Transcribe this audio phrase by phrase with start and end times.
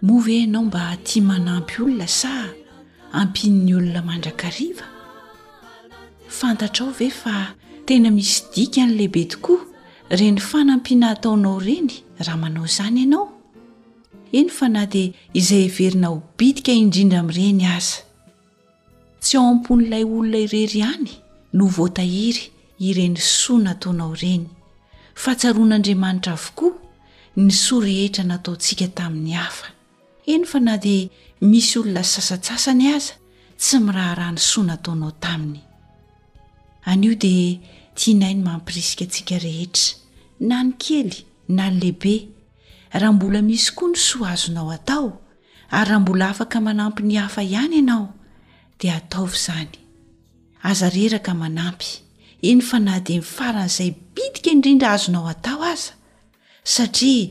[0.00, 2.30] moa ve ianao mba tia manampy olona sa
[3.20, 4.86] ampinn'ny olona mandrakariva
[6.38, 7.54] fantatra ao ve fa
[7.86, 9.58] tena misy dika n'lehibe tokoa
[10.18, 11.90] reny fanampiana hataonao reny
[12.26, 13.26] raha manao izany ianao
[14.38, 17.98] eny fa na dia izay verina o bidika indrindra am'reny aza
[19.22, 21.10] tsy ao am-pon'ilay olona irery any
[21.58, 22.44] no voatahiry
[22.88, 24.46] ireny soana ataonao reny
[25.22, 26.72] fa tsyaroan'andriamanitra avokoa
[27.42, 29.68] ny soa rehetra nataontsika tamin'ny hafa
[30.28, 31.08] eny fa na dia
[31.48, 33.14] misy olona sasatsasany aza
[33.60, 35.62] tsy miraha raha ny soa nataonao taminy
[36.90, 37.52] anio dia
[37.98, 39.86] tianai ny mampirisika antsika rehetra
[40.48, 41.16] na ny kely
[41.56, 42.14] na ny lehibe
[43.00, 45.06] raha mbola misy koa ny soa azonao atao
[45.78, 48.06] ary raha mbola afaka manampy ny hafa ihany ianao
[48.78, 49.74] dia ataofy izany
[50.70, 51.88] azareraka manampy
[52.48, 55.92] eny fa na dia mifaran'izay bidika indrindra azonao atao aza
[56.74, 57.24] satria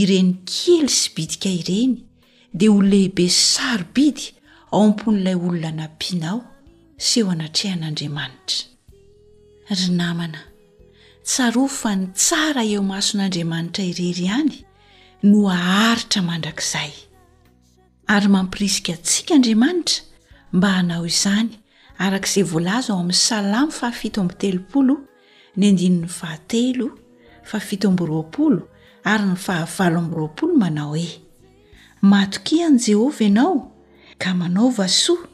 [0.00, 1.94] ireny kely sy bidika ireny
[2.52, 4.24] da ho lehibe sarobidy
[4.72, 6.38] ao ampon'ilay olona nampianao
[6.96, 8.68] s eo anatrehan'andriamanitra
[9.80, 10.40] ry namana
[11.28, 14.56] tsaro fa ny tsara eo mason'andriamanitra irery ihany
[15.30, 16.92] no aharitra mandrakizay
[18.14, 19.96] ary mampirisika atsika andriamanitra
[20.56, 21.50] mba hanao izany
[22.04, 24.94] arak'izay voalaza ao amin'ny salamo faafito ambotelopolo
[25.58, 26.86] ny andini'ny fahatelo
[27.50, 28.62] fafito ambyroapolo
[29.12, 31.08] ary ny fahavalo ambyroapolo manao e
[32.02, 33.72] matokian' jehovah ianao
[34.18, 35.26] ka manaovasoa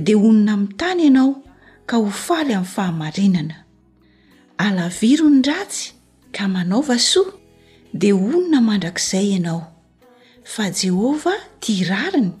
[0.00, 1.42] di onona ami tany ianao
[1.86, 3.54] ka ho faly am fahamarinana
[4.58, 5.92] alaviro ny ratsy
[6.34, 7.30] ka manaovasoa
[7.94, 9.62] dia onona mandrakzay anao
[10.44, 12.32] fa jehovah ti irariny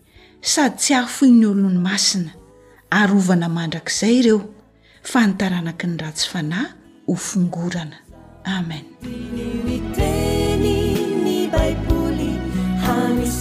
[0.42, 2.32] sady tsy hahafoiny olony masina
[2.90, 4.40] arovana mandrakzay ireo
[5.02, 6.66] fa nitaranaky ny ratsy fanahy
[7.06, 7.96] ho fongorana
[8.44, 8.84] amen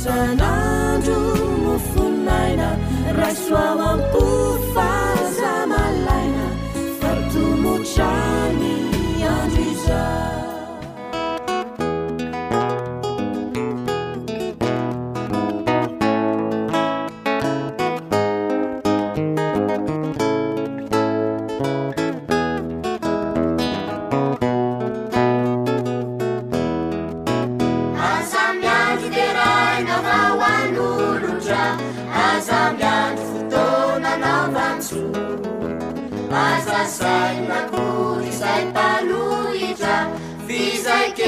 [0.04, 2.70] senajurnufunnaina
[3.20, 6.46] resuawankut fazamalaina
[7.02, 8.71] fartumucani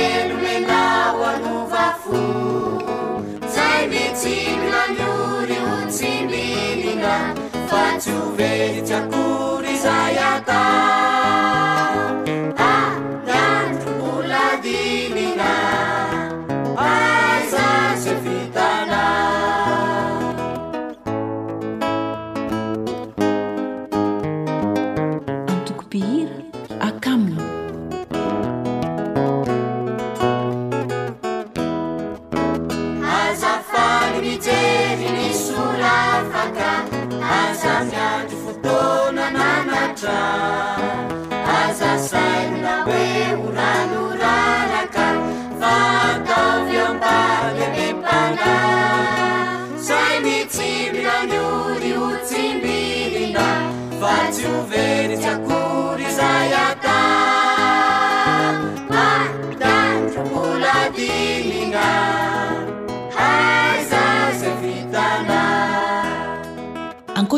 [0.01, 2.17] elomenaoanovafo
[3.55, 7.15] zaymitsinamiory otsimilina
[7.69, 10.61] faciovejakoryzayata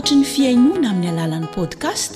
[0.05, 2.13] sotry ny fiainoana amin'ny alalan'ny podcast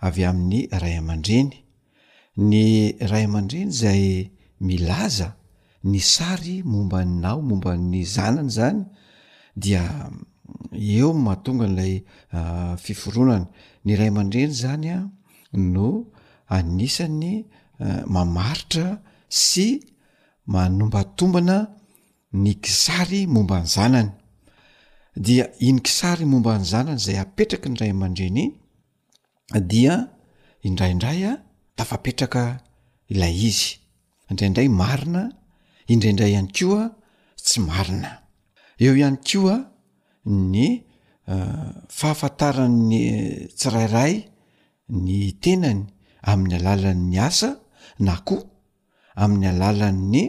[0.08, 1.52] avy amin'ny ray aman-dreny
[2.50, 2.64] ny
[3.12, 4.04] ray aman-dreny zay
[4.68, 5.30] milaza
[5.92, 8.84] ny sary mombany nao mombany zanany zany
[9.58, 9.84] dia
[10.76, 11.94] eo matonga nlay
[12.38, 13.46] ah, fiforonany
[13.88, 15.00] ny ray amandreny zany a
[15.74, 15.90] no
[16.58, 17.34] anisan'ny
[17.86, 18.90] ah, mamaritra
[19.46, 19.68] sy
[20.54, 21.58] manombatombana
[22.44, 24.10] ny kisary momba ny zanany
[25.26, 28.46] dia iny kisary momba ny zanany zay apetraky ny ray aman-dreny
[29.72, 29.96] dia
[30.68, 31.32] indraindray a
[31.80, 32.44] tafapetraka
[33.14, 33.72] ilay izy
[34.30, 35.24] indraindray marina
[35.92, 36.84] indraindray ihany ko a
[37.46, 38.12] tsy marina
[38.84, 39.56] eo ihany koa
[40.54, 40.68] ny
[41.32, 42.98] eh, fahafantaran'ny
[43.60, 44.14] tsirairay
[45.06, 45.82] ny tenany
[46.32, 47.50] amin'ny alalan''ny asa
[48.06, 48.44] na koa
[49.24, 50.24] amin'ny alalan'ny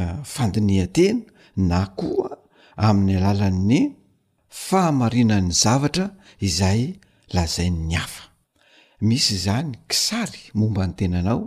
[0.00, 1.20] eh, fandiniantena
[1.68, 2.30] na koa
[2.88, 3.80] amin'ny alalan'ny
[4.66, 6.06] fahamarinan'ny zavatra
[6.48, 6.84] izahy
[7.34, 8.24] lazain'ny afa
[9.08, 11.40] misy zany kisary momba ny tenanao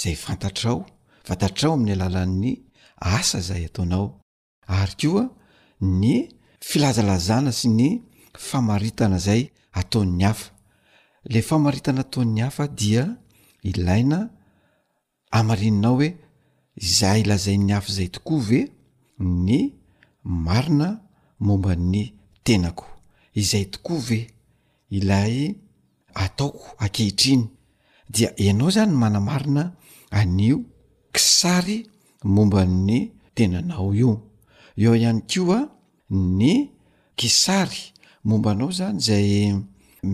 [0.00, 0.78] zay fantatrao
[1.26, 2.50] fantatrao amin'ny alalan'ny
[3.16, 4.06] asa zay ataonao
[4.80, 5.24] ary koa
[5.80, 6.28] ny
[6.60, 7.88] filazalazana sy ny
[8.48, 9.42] famaritana zay
[9.80, 10.50] ataon'ny hafa
[11.30, 13.16] le famaritana ataon'ny hafa dia
[13.62, 14.30] ilaina
[15.38, 16.08] amarininao hoe
[16.76, 18.60] zay ilazain'ny hafa zay tokoa ve
[19.18, 19.72] ny
[20.24, 20.88] marina
[21.46, 22.04] momban'ny
[22.46, 22.86] tenako
[23.40, 24.26] izay tokoa ve
[24.90, 25.54] ilay
[26.14, 27.44] ataoko akehitriny
[28.08, 29.76] dia ianao zany ny manamarina
[30.10, 30.60] anio
[31.12, 31.86] kisary
[32.24, 32.98] momban'ny
[33.34, 34.12] tenanao io
[34.82, 35.58] eo ihany koa
[36.38, 36.42] ny
[37.18, 37.80] kisary
[38.28, 39.28] mombanao zany zay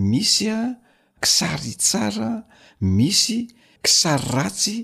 [0.09, 0.59] misy a
[1.21, 2.31] kisary tsara
[2.97, 3.37] misy
[3.83, 4.75] kisary ratsy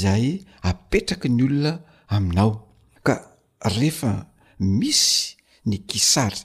[0.00, 0.24] zay
[0.70, 1.72] apetraky ny olona
[2.14, 2.52] aminao
[3.06, 3.14] ka
[3.76, 4.12] rehefa
[4.80, 5.12] misy
[5.68, 6.40] ny kisary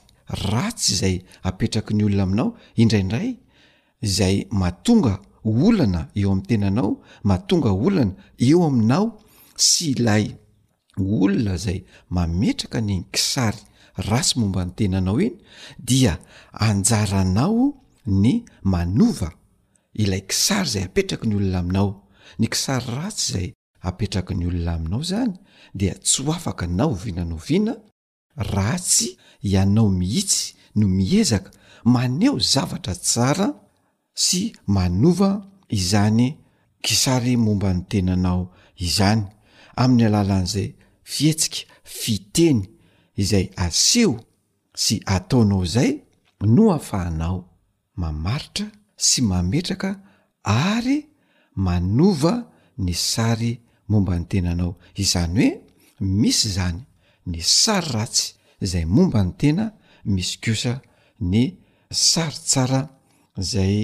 [0.50, 1.16] ratsy zay
[1.48, 2.48] apetraky ny olona aminao
[2.82, 3.28] indraindray
[4.16, 5.12] zay matonga
[5.66, 6.90] olana eo am'tenanao
[7.28, 8.12] maatonga olana
[8.46, 9.06] eo aminao
[9.66, 10.24] sy ilay
[11.00, 13.58] olona zay mametraka ny ny kisary
[14.08, 15.36] rasy momba ny tenanao iny
[15.78, 16.18] dia
[16.52, 17.74] anjaranao
[18.06, 19.30] ny manova
[19.94, 21.90] ilay kisary zay apetraky ny olona aminao
[22.38, 25.32] ny kisary ratsy zay apetraky ny olona aminao zany
[25.74, 27.74] dia tsy ho afaka naoovinano viana
[28.36, 31.50] ratsy ianao mihitsy no miezaka
[31.84, 33.52] maneho zavatra tsara
[34.14, 36.38] sy manova izany
[36.84, 38.40] kisary momba ny tenanao
[38.86, 39.22] izany
[39.82, 40.70] amin'ny alala an'izay
[41.12, 41.58] fihetsika
[42.02, 42.60] fiteny
[43.22, 44.14] izay aseho
[44.84, 45.90] sy ataonao zay
[46.54, 47.38] no ahafahanao
[48.00, 48.66] mamaritra
[49.06, 49.90] sy mametraka
[50.70, 50.96] ary
[51.66, 52.34] manova
[52.86, 53.52] ny sary
[53.90, 54.72] momba ny tenanao
[55.02, 55.48] izany hoe
[56.20, 56.78] misy zany
[57.30, 58.26] ny sary ratsy
[58.70, 59.64] zay momba ny tena
[60.14, 60.74] misy kiosa
[61.30, 61.40] ny
[62.10, 62.80] sary tsara
[63.52, 63.76] zay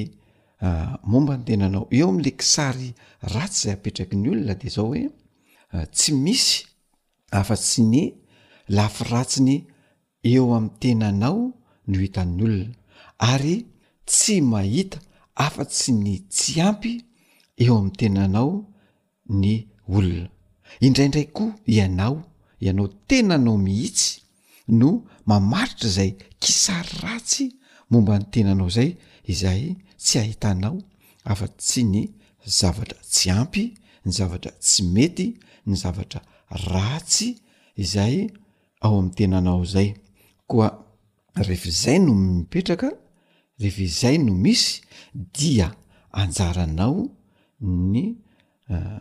[0.66, 2.88] ah, momba ny tenanao eo am''le ki sary
[3.34, 5.02] ratsy zay apetraky ny olona de zao hoe
[5.72, 6.56] ah, tsy misy
[7.38, 8.02] afa tsy ny
[8.76, 9.56] lafy ratsy ny
[10.30, 11.38] eo am' tenanao
[11.88, 12.74] no hitan'ny olona
[13.32, 13.56] ary
[14.10, 14.98] tsy mahita
[15.46, 16.92] afa- tsy ny tsy ampy
[17.62, 18.50] eo am'ny tenanao
[19.42, 19.52] ny
[19.96, 20.26] olona
[20.86, 22.14] indraindraky koa ianao
[22.66, 24.10] ianao tenanao mihitsy
[24.80, 24.88] no
[25.30, 26.10] mamaritra zay
[26.42, 27.44] kisary ratsy
[27.90, 28.90] momba ny tenanao zay
[29.32, 29.62] izay
[30.04, 30.74] tsy ahitanao
[31.30, 32.00] afa tsy ny
[32.58, 33.62] zavatra tsy ampy
[34.04, 35.26] ny zavatra tsy mety
[35.68, 36.20] ny zavatra
[36.54, 37.34] ratsy
[37.76, 38.28] izay
[38.80, 39.94] ao am'ytenanao zay
[40.46, 40.68] koa
[41.37, 42.88] rehefaizay no mipetraka
[43.61, 44.80] rehefaizay no misy
[45.38, 45.66] dia
[46.20, 47.08] anjaranao
[47.92, 48.14] ny
[48.70, 48.99] eh,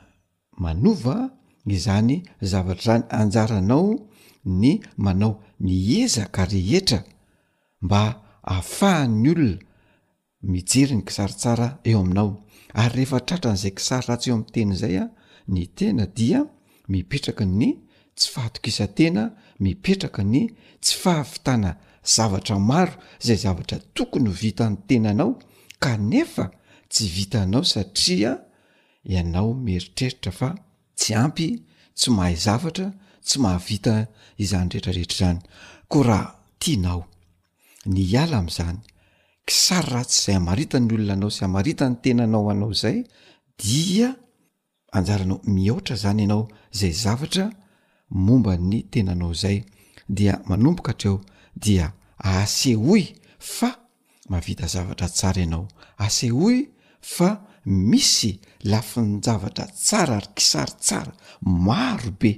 [0.63, 1.29] manova
[1.75, 2.15] izany
[2.51, 3.89] zavatrzany anjaranao
[4.61, 4.71] ny
[5.03, 5.33] manao
[5.65, 6.99] ny eza karehetra
[7.85, 8.01] mba
[8.43, 9.57] ahafahan'ny olona
[10.51, 12.29] mijery ny kisaratsara eo aminao
[12.81, 15.05] ary rehefa tratran'izay kisara ratsy eo am teny zaya
[15.53, 16.41] ny tena dia
[16.87, 17.71] mipetraka ny
[18.15, 20.47] tsy fahatokisantena mipetraka ny
[20.81, 21.71] tsy fahafitana
[22.03, 25.39] zavatra maro zay zavatra tokony vitany tenanao
[25.79, 26.51] kanefa
[26.91, 28.31] tsy vita anao satria
[29.13, 30.49] ianao mieritreritra fa
[30.99, 31.47] tsy ampy
[31.97, 32.87] tsy mahay zavatra
[33.27, 33.93] tsy mahavita
[34.43, 35.39] izany rehetrarehetra zany
[35.91, 37.01] ko raha tianao
[37.93, 38.77] ny ala am'izany
[39.47, 42.97] kisary raha tsy izay amarita ny olona anao sy amarita ny tenanao anao izay
[43.59, 44.09] dia
[44.93, 47.45] anjaranao mihoatra zany ianao izay zavatra
[48.09, 49.63] momba ny tenanao izay
[50.09, 51.21] dia manomboka hatreo
[51.55, 53.03] dia asehoy
[53.39, 53.69] fa
[54.29, 56.57] mavita zavatra tsara ianao asehoy
[57.01, 57.29] fa
[57.65, 58.31] misy
[58.71, 62.33] lafi ny zavatra tsara ary kisaritsara marobe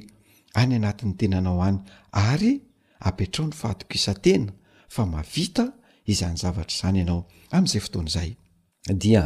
[0.53, 1.79] any anatin'ny tenanao any
[2.11, 2.53] ary
[2.99, 4.51] ampetrao ny fahatok isan-tena
[4.89, 5.65] fa mavita
[6.05, 7.21] izany zavatra zany ianao
[7.51, 8.31] amn'izay fotoanaizay
[9.03, 9.23] dia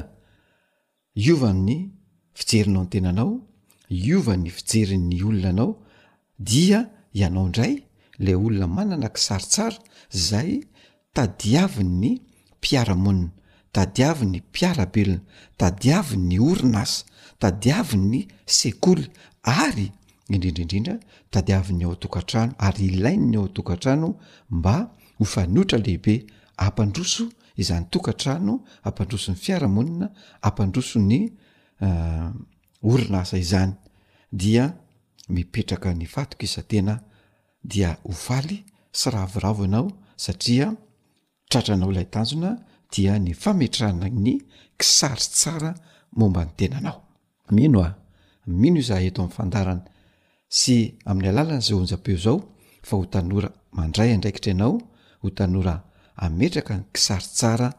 [1.16, 1.99] iovan'ny
[2.34, 3.40] fijerinao an tenanao
[3.90, 5.74] iova ny fijeri'ny olona anao
[6.40, 7.82] dia ianao indray
[8.20, 9.78] lay olona mananak saritsara
[10.12, 10.62] zay
[11.16, 12.10] tadiavi'ny
[12.58, 13.30] mpiaramonina
[13.72, 15.20] tadiavi ny mpiarabelona
[15.58, 17.06] tadiavi ny orinasa
[17.42, 18.20] tadiavi ny
[18.58, 19.06] sekoly
[19.44, 19.88] ary
[20.34, 20.96] indrindraindrindra
[21.34, 24.10] tadiavin'ny ao atokantrano ary ilain ny ao atokantrano
[24.58, 24.76] mba
[25.20, 26.16] hofaniotra lehibe
[26.66, 27.24] ampandroso
[27.62, 28.54] izany tokantrano
[28.88, 30.08] ampandroso 'ny fiaramonina
[30.48, 31.20] ampandroso ny
[31.82, 32.34] Ah,
[32.84, 33.74] orina asa izany
[34.32, 34.76] dia
[35.32, 36.94] mipetraka ny fatok isatena
[37.64, 40.74] dia ovaly syravoravo ianao satria
[41.50, 42.50] tratrana o la itanjona
[42.92, 44.30] dia ny fametrahna ny
[44.78, 45.72] kisary tsara
[46.18, 46.98] momba ny tenanao
[47.66, 47.92] ino a
[48.60, 49.86] mino izaaeto amfandarana
[50.58, 50.78] sy
[51.10, 52.38] amin'ny alalan'za onjapeo zao
[52.88, 54.74] fa hotanora mandray ndraikitranao
[55.22, 55.76] ho tanora
[56.26, 57.70] ametraka ny kisary tsara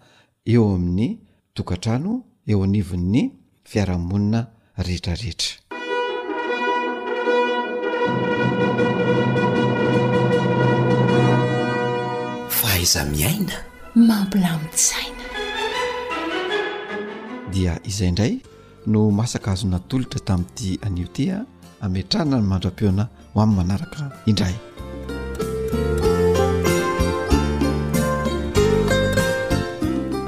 [0.53, 1.11] eo amin'ny
[1.57, 2.13] tokatrano
[2.51, 3.23] eo anivinny
[3.71, 4.41] fiaramonina
[4.87, 5.51] rehetrarehetra
[12.61, 13.55] fa iza miaina
[14.09, 15.27] mampilamitzaina
[17.55, 18.35] dia izay indray
[18.93, 21.37] no masaka azo natolotra tami'ity anio tea
[21.87, 24.57] ametrahna ny mandram-peona ho amin'ny manaraka indray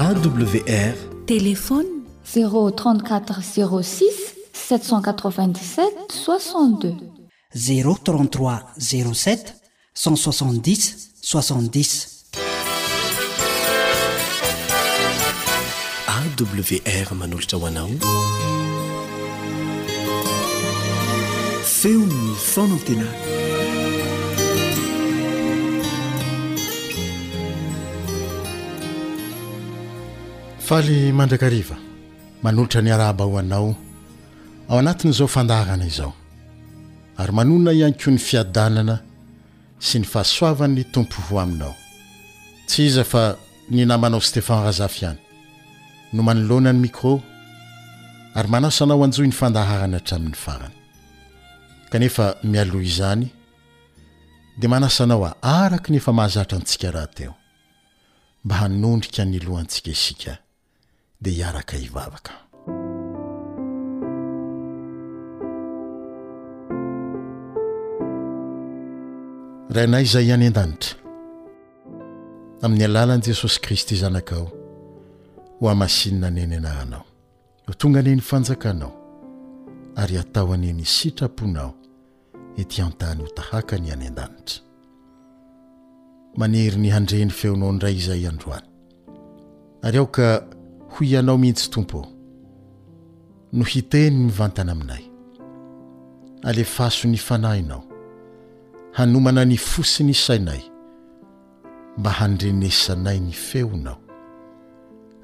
[0.07, 0.95] awr
[1.33, 6.97] telefony 034 06 787 62
[7.55, 9.55] 033 07
[9.95, 12.09] 160 60
[16.23, 17.91] awr manolatra ho anao
[21.75, 23.07] feono fonantena
[30.69, 31.77] faly mandrakariva
[32.43, 33.75] manolotra ny arahabahoanao
[34.69, 36.13] ao anatin'izao fandaharana izao
[37.21, 38.97] ary manonana ianko ny fiadanana
[39.87, 41.75] sy ny fahasoavanny tompo ho aminao
[42.69, 43.23] tsy iza fa
[43.75, 45.21] ny namanao stefàn razafi hany
[46.15, 47.13] no manoloanan'i mikro
[48.39, 50.79] ary manasanao anjoy ny fandaharana hatramin'ny farana
[51.93, 53.27] kanefa mialoha izany
[54.59, 57.33] dia manasanao aho araka n efa mahazatra antsika rahateo
[58.45, 60.33] mba hanondrika nyloantsika isika
[61.23, 62.33] dia hiaraka hivavaka
[69.77, 70.97] rainay izay any an-danitra
[72.65, 74.47] amin'ny alalan'i jesosy kristy zanakao
[75.61, 77.05] ho amasinina anyny anahanao
[77.67, 78.93] ho tonga ani ny fanjakanao
[80.03, 81.71] ary atao ani ny sitraponao
[82.63, 84.59] ety antany ho tahakany any an-danitra
[86.41, 88.67] maniry ny handrehiny feonao ndray izay androany
[89.87, 90.27] ary aoka
[90.99, 92.09] hoy ianao mihintsy tompo o
[93.53, 95.05] no hiteny mivantana aminay
[96.43, 97.85] alefaso ny fanahinao
[98.93, 100.61] hanomana ny fosiny isainay
[101.99, 103.99] mba handrenesanay ny feonao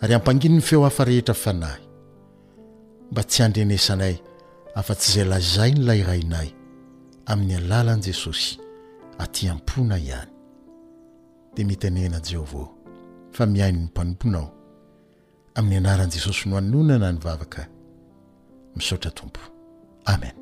[0.01, 1.83] ary ampangino ny feo hafa rehetra fanahy
[3.13, 4.17] mba tsy handrenesanay
[4.75, 6.49] afa-tsy izay lazay nylayrainay
[7.27, 8.57] amin'ny alalan'i jesosy
[9.19, 10.31] atỳam-pona ihany
[11.55, 12.75] dia mitnehena jehovaao
[13.31, 14.58] fa miainyny mpanomponao
[15.59, 17.67] amin'ny anaran'i jesosy no hanonana ny vavaka
[18.77, 19.41] misaotra tompo
[20.15, 20.35] amen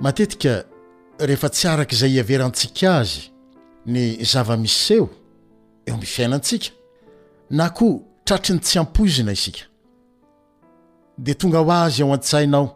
[0.00, 0.52] matetika
[1.28, 3.22] rehefa tsy araka izay hiaverantsika azy
[3.92, 4.00] ny
[4.32, 5.06] zava-mis seho
[5.86, 6.68] eo mifiainantsika
[7.50, 9.64] na koa tratri ny tsy ampozina isika
[11.18, 12.66] dea tonga ho azy eo an-t-sainao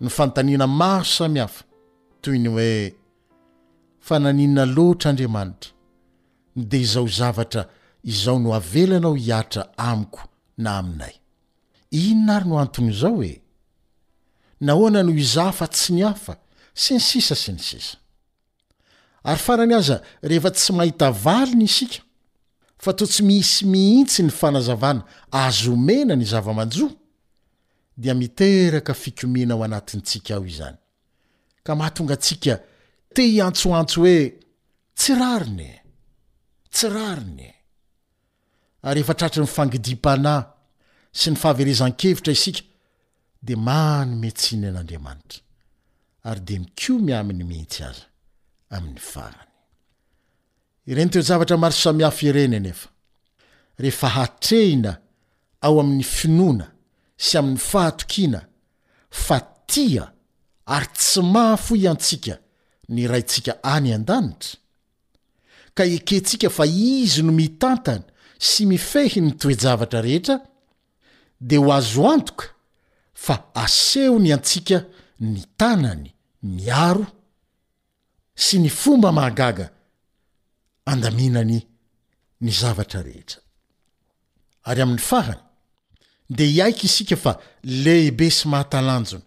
[0.00, 1.64] ny fantaniana maro sami hafa
[2.22, 2.72] toy ny hoe
[4.00, 5.73] fananinna loatra andriamanitra
[6.56, 7.68] de izao zavatra
[8.04, 10.22] izao no avelanao hiatra amiko
[10.56, 11.12] na aminay
[11.90, 13.40] inona ary no anton' izao hoe
[14.60, 16.36] nahoana no izafa tsy ny afa
[16.74, 17.96] sy ny sisa sy ny sisa
[19.24, 22.00] ary farany aza rehefa tsy mahita valiny isika
[22.82, 26.92] fa toa tsy miisy mihitsy ny fanazavana azo omena ny zavamanjoa
[27.96, 30.78] dia miteraka fikominao anatintsika ao izany
[31.62, 32.54] ka mahatonga atsika
[33.14, 34.18] te iantsoantso hoe
[34.98, 35.83] tsy rarinye
[36.74, 37.50] tsyrarinye
[38.88, 40.44] ary efa tratry ny fangidim-panahy
[41.20, 42.62] sy ny fahaverezan-kevitra isika
[43.46, 45.40] de many metsiny an'andriamanitra
[46.28, 48.04] ary de mikomy aminy mehintsy aza
[48.76, 49.50] amin'ny farany
[50.90, 52.88] ireny teo zavatra maro samihafy ereny anefa
[53.82, 54.92] rehefa hatrehina
[55.66, 56.66] ao amin'ny finoana
[57.26, 58.40] sy amin'ny fahatokiana
[59.24, 59.36] fa
[59.70, 60.04] tia
[60.74, 62.34] ary tsy maha fo iantsika
[62.94, 64.58] ny raitsika any an-danitra
[65.74, 66.64] ka eketsika fa
[67.00, 68.04] izy no mitantana
[68.48, 70.36] sy mifehy ny toejavatra rehetra
[71.48, 72.46] de ho azo antoka
[73.24, 74.78] fa asehony antsika
[75.30, 76.06] ny tanany
[76.56, 77.04] miaro
[78.44, 79.66] sy ny fomba mahagaga
[80.92, 81.58] andaminany
[82.44, 83.38] ny zavatra rehetra
[84.70, 85.42] ary amin'ny fahany
[86.36, 87.32] de hiaiky isika fa
[87.84, 89.26] lehibe sy mahatalanjona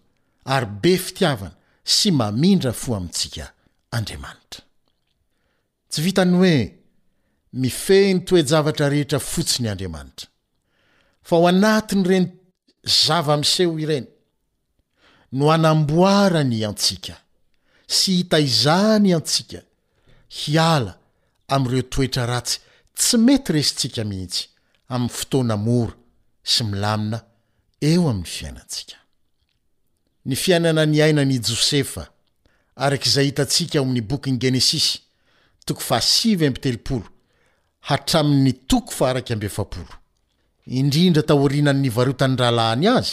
[0.54, 1.52] ary be fitiavana
[1.96, 3.44] sy mamindra fo amintsika
[3.96, 4.62] andriamanitra
[5.90, 6.60] tsy vitany hoe
[7.60, 10.28] mifeny toejavatra rehetra fotsiny andriamanitra
[11.26, 12.28] fa ho anatin' reny
[13.04, 14.06] zavamiseho ireny
[15.36, 17.14] no hanamboarany antsika
[17.96, 19.60] sy hita izany antsika
[20.38, 20.92] hiala
[21.54, 22.58] am'ireo toetra ratsy
[22.98, 24.44] tsy mety resitsika mihitsy
[24.92, 25.94] amin'ny fotoana mora
[26.52, 27.18] sy milamina
[27.90, 28.96] eo amin'ny fiainantsika
[30.28, 32.04] ny fiainana ny aina ni josefa
[32.84, 35.07] arak' izay hitatsika o amin'ny bokyny genesisy
[35.68, 37.06] toko fasiv ambtelopolo
[37.88, 39.92] hatramin'ny toko fa araky ambefaoo
[40.78, 43.12] indrindra tahorinanny varotany rahalany azy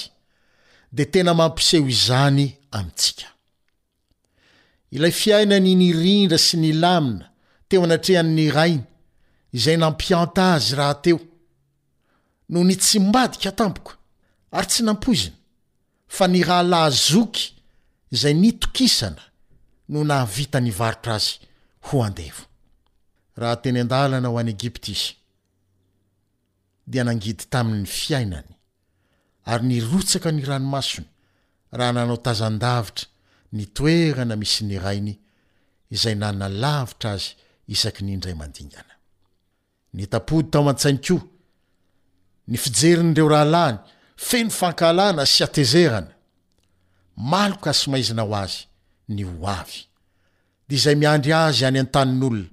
[0.96, 2.40] de tena mampiseho izany
[2.78, 3.28] amintsika
[4.96, 7.26] ilay fiaina ny nirindra sy ny lamina
[7.70, 8.86] teo anatrehan''ny raina
[9.58, 11.18] izay nampianta azy raha teo
[12.52, 13.92] no nytsimbadika tampoka
[14.58, 15.38] ary tsy nampoizina
[16.16, 17.44] fa ni rahlazoky
[18.16, 19.24] izay nitokisana
[19.92, 21.36] no nahavita nyvarotra azy
[21.92, 22.44] ho andevo
[23.42, 25.12] raha teny an-dalana ho any egipta izy
[26.92, 28.52] dia nangidy tamin'ny fiainany
[29.52, 31.10] ary nirotsaka ny ranomasony
[31.78, 33.06] raha nanao tazandavitra
[33.58, 35.14] nitoerana misy ny rainy
[35.96, 37.32] izay nanna lavitra azy
[37.74, 38.94] isaky ny indray amandingana
[39.96, 41.24] ny tapody tao man-tsainy koa
[42.50, 43.78] ny fijeriny ndreo rahalany
[44.30, 46.12] feny fankalana sy atezerana
[47.32, 48.62] maloka somaizina ho azy
[49.14, 49.80] ny ho avy
[50.74, 52.46] zay miandry azy any an-tann'olona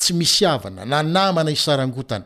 [0.00, 2.18] tsy misy aana namna isaanmanotsy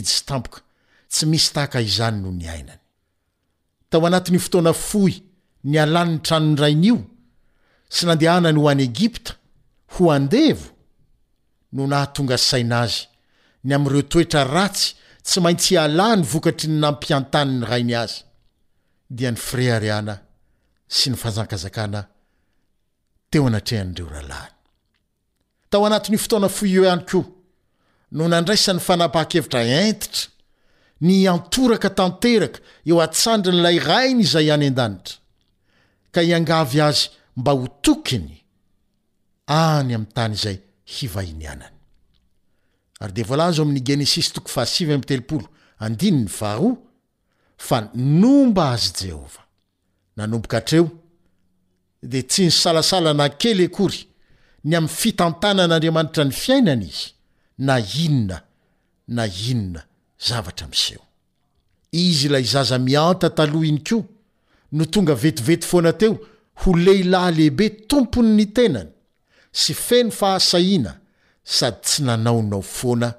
[0.00, 5.12] isy ahaa izany nohontaoanatyfotoana foy
[5.70, 6.96] ny alanny tranondrainio
[7.94, 9.30] sy nandeana ny ho any egipta
[9.94, 12.98] ho andevooaonga saina azy
[13.66, 14.86] ny amreo toetra ratsy
[15.26, 18.16] tsy maintsy alàny vokatry ny nampiantanny rainy azy
[19.16, 20.14] dia ny freharana
[20.96, 22.00] sy ny fanjakazakana
[23.30, 24.56] teo anatrehan'ireo rahalahiny
[25.70, 27.24] tao anatiny fotoana fo o ihany koa
[28.16, 30.22] no nandraisan'ny fanapaha-kevitra entitra
[31.06, 32.58] ny antoraka tanteraka
[32.90, 35.16] eo atsandri n'ilay rainy izay any an-danitra
[36.14, 37.06] ka iangavy azy
[37.40, 38.34] mba ho tokiny
[39.64, 40.56] any amin'ny tany izay
[40.94, 41.76] hivainyanany
[43.02, 45.46] ary de volaazo amin'ny genesisy toko fahasivy ami'ny telopolo
[45.84, 46.70] andininy varo
[47.66, 49.44] fa nomba azy jehovah
[50.16, 50.86] nanomboka htreo
[52.02, 54.00] de tsy ny salasalana kely akory
[54.64, 57.12] ny amin'ny fitantanan'andriamanitra ny fiainana izy
[57.58, 58.38] na inona
[59.16, 59.82] na inona
[60.26, 61.04] zavatra miseho
[61.92, 64.04] izy ilay zaza mianta taloha iny koa
[64.72, 66.16] no tonga vetivety foana teo
[66.64, 68.90] ho lehilahy lehibe tompony ny tenany
[69.52, 70.96] sy feno fahasahina
[71.44, 73.12] sady tsy nanaonao foana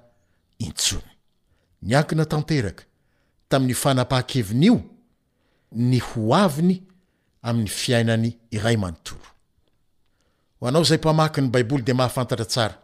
[0.60, 1.10] intsony
[1.82, 2.84] ny ankina tanteraka
[3.50, 4.80] tamin'ny fanapaha-kevinyio
[5.72, 6.82] ny ho aviny
[7.41, 8.77] aay
[10.67, 12.75] mmakyny baiboly de mahafantatra sara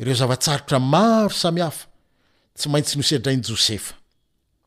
[0.00, 1.86] ireo zavatsarotra maro samihafa
[2.56, 3.84] tsy maintsy nosa-drainy josef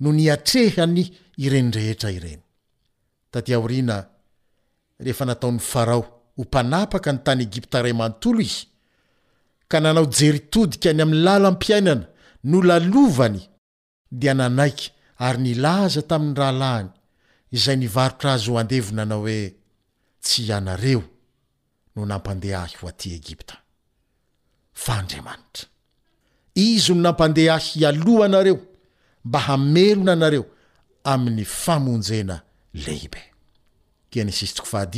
[0.00, 1.02] no natrehany
[1.44, 2.42] irenirehetra ireny
[5.04, 6.02] rehefa nataon'ny farao
[6.36, 8.64] ho mpanapaka ny tany egipta rayamanontolo izy
[9.70, 12.04] ka nanao jeritodikany amin'ny lala mpiainana
[12.50, 13.40] nolalovany
[14.20, 14.86] dia nanaiky
[15.26, 16.90] ary nilaza tamin'ny rahalahany
[17.56, 19.40] izay nivarotra azy ho andevo nanao hoe
[20.24, 21.02] tsy ianareo
[21.94, 23.54] no nampandeha ahy ho atỳ egipta
[24.84, 25.64] fa andriamanitra
[26.68, 28.56] izy no nampandeha ahyaloha anareo
[29.26, 30.44] mba hamelona anareo
[31.12, 32.36] amin'ny famonjena
[32.86, 33.33] leibe
[34.14, 34.94] tsy nyfat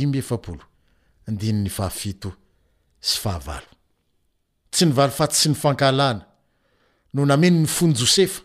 [5.37, 6.21] sy nyakalana
[7.13, 8.41] no nameny ny fony josefa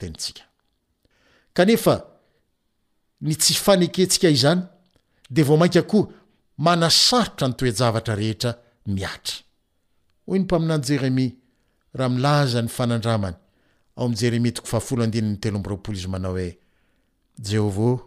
[3.49, 4.61] yfankeika izany
[5.37, 6.01] devmao
[6.67, 11.27] manasarotra nytoejavara eeainany jeremy
[11.97, 13.37] raha milaza ny fanandramany
[13.99, 16.49] aoamjeremy tok fahafolo adinynyteloambroapoly izy manao e
[17.37, 18.01] jehova ô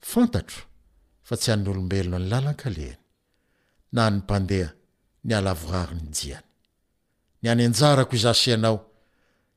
[0.00, 0.62] fantatro
[1.28, 3.00] fa tsy han'ny olombelona ny lalan-kalehany
[3.94, 4.70] na ny mpandeha
[5.26, 6.46] ny alavoarny iany
[7.42, 8.78] ny any anjarako izasy ianao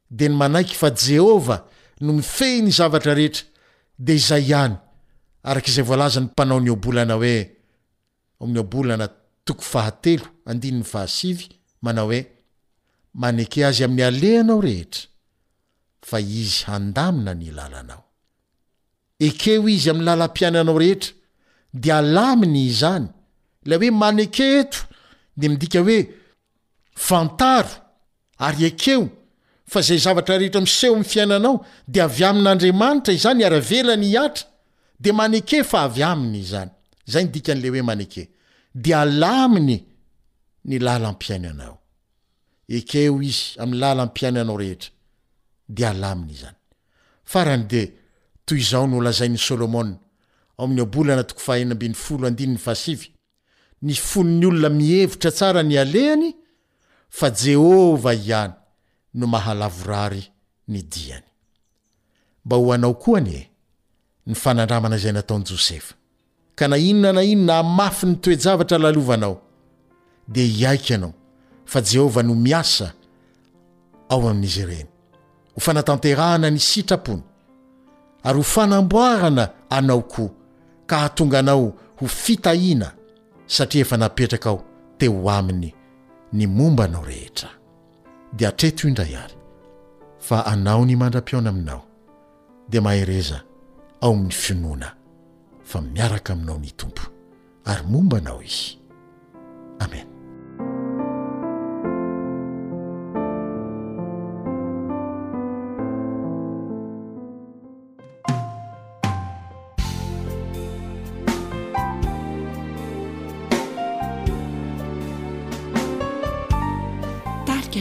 [0.09, 1.57] de ny manaiky fa jehova
[2.01, 3.45] no mifehny zavatra rehetra
[4.05, 4.75] de izay ihany
[5.43, 7.37] arak' izay volaza ny mpanaonybolna e
[8.53, 9.07] 'ybolna
[9.45, 11.39] toko fahatelo anny fahasiy
[11.83, 12.19] manao oe
[13.21, 15.03] maneke azy amin'ny aleanao rehetra
[16.09, 18.04] fa izy handamina ny lalanao
[19.37, 21.13] keo izy amy lalampiainanao rehetra
[21.73, 23.07] de alaminy izany
[23.67, 24.79] lay oe maneke eto
[25.37, 25.97] de midika oe
[27.09, 27.69] vantaro
[28.45, 29.01] ary ekeo
[29.71, 31.55] fa zay zavatrarehetra miseho amyfiainanao
[31.91, 34.45] de avy aminandriamanitra izany arvelany iatra
[34.99, 36.71] de maneke fa avy aminy izany
[37.11, 38.29] zay ndikan'le oe manke
[38.83, 39.83] de any
[40.65, 41.79] y miainepianaaee
[45.67, 46.57] de ny izany
[47.25, 47.81] farahanyde
[48.45, 49.95] toy izao no olazain'ny sôlômôna
[50.57, 51.65] ao amin'ybolnatokfah
[53.81, 56.29] ny fonony olona mievitra tsara ny alehany
[57.17, 58.53] fa jehova ihany
[59.19, 60.31] no mahalavoraryzay
[65.13, 65.93] natao josefa
[66.57, 69.35] ka na inona na inona mafy ny toejavatra lalovanao
[70.33, 71.11] de iaiky anao
[71.71, 72.87] fa jehovah no miasa
[74.09, 74.89] ao amin'izy reny
[75.55, 77.23] ho fanatanterahana ny sitrapony
[78.25, 80.29] ary ho fanamboarana anao koa
[80.87, 82.91] ka hatonga anao ho fitahiana
[83.45, 84.63] satria efa napetraka aho
[84.97, 85.73] te o aminy
[86.33, 87.49] ny momba anao rehetra
[88.33, 89.35] di atreto indra iary
[90.19, 91.85] fa anao ny mandra-piona aminao
[92.69, 93.43] dia mahereza
[94.01, 94.95] ao amin'ny finoana
[95.63, 97.01] fa miaraka aminao ny tompo
[97.65, 98.77] ary momba anao izy
[99.79, 100.14] amen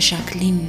[0.01, 0.69] شاكلين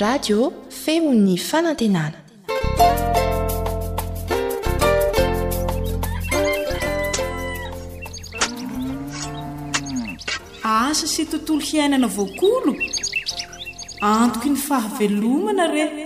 [0.00, 0.52] radio
[0.84, 2.18] femon'ny fanantenana
[10.62, 12.74] asa sy tontolo hiainana voakolo
[14.14, 16.02] antoko ny fahavelomana rehy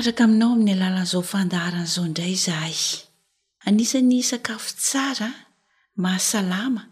[0.00, 2.76] araka aminao amin'ny alalan'izao fandaharana izao indray zahay
[3.68, 5.28] anisany sakafo tsara
[6.02, 6.82] mahasalama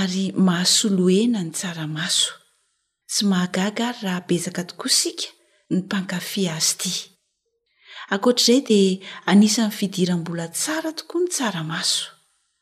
[0.00, 2.30] ary mahasoloena ny tsaramaso
[3.14, 5.28] sy mahagaga ary raha bezaka tokoa sika
[5.72, 6.92] ny mpankafi azy ity
[8.12, 12.04] ankoatra'izay dia anisany fidira mbola tsara tokoa ny tsaramaso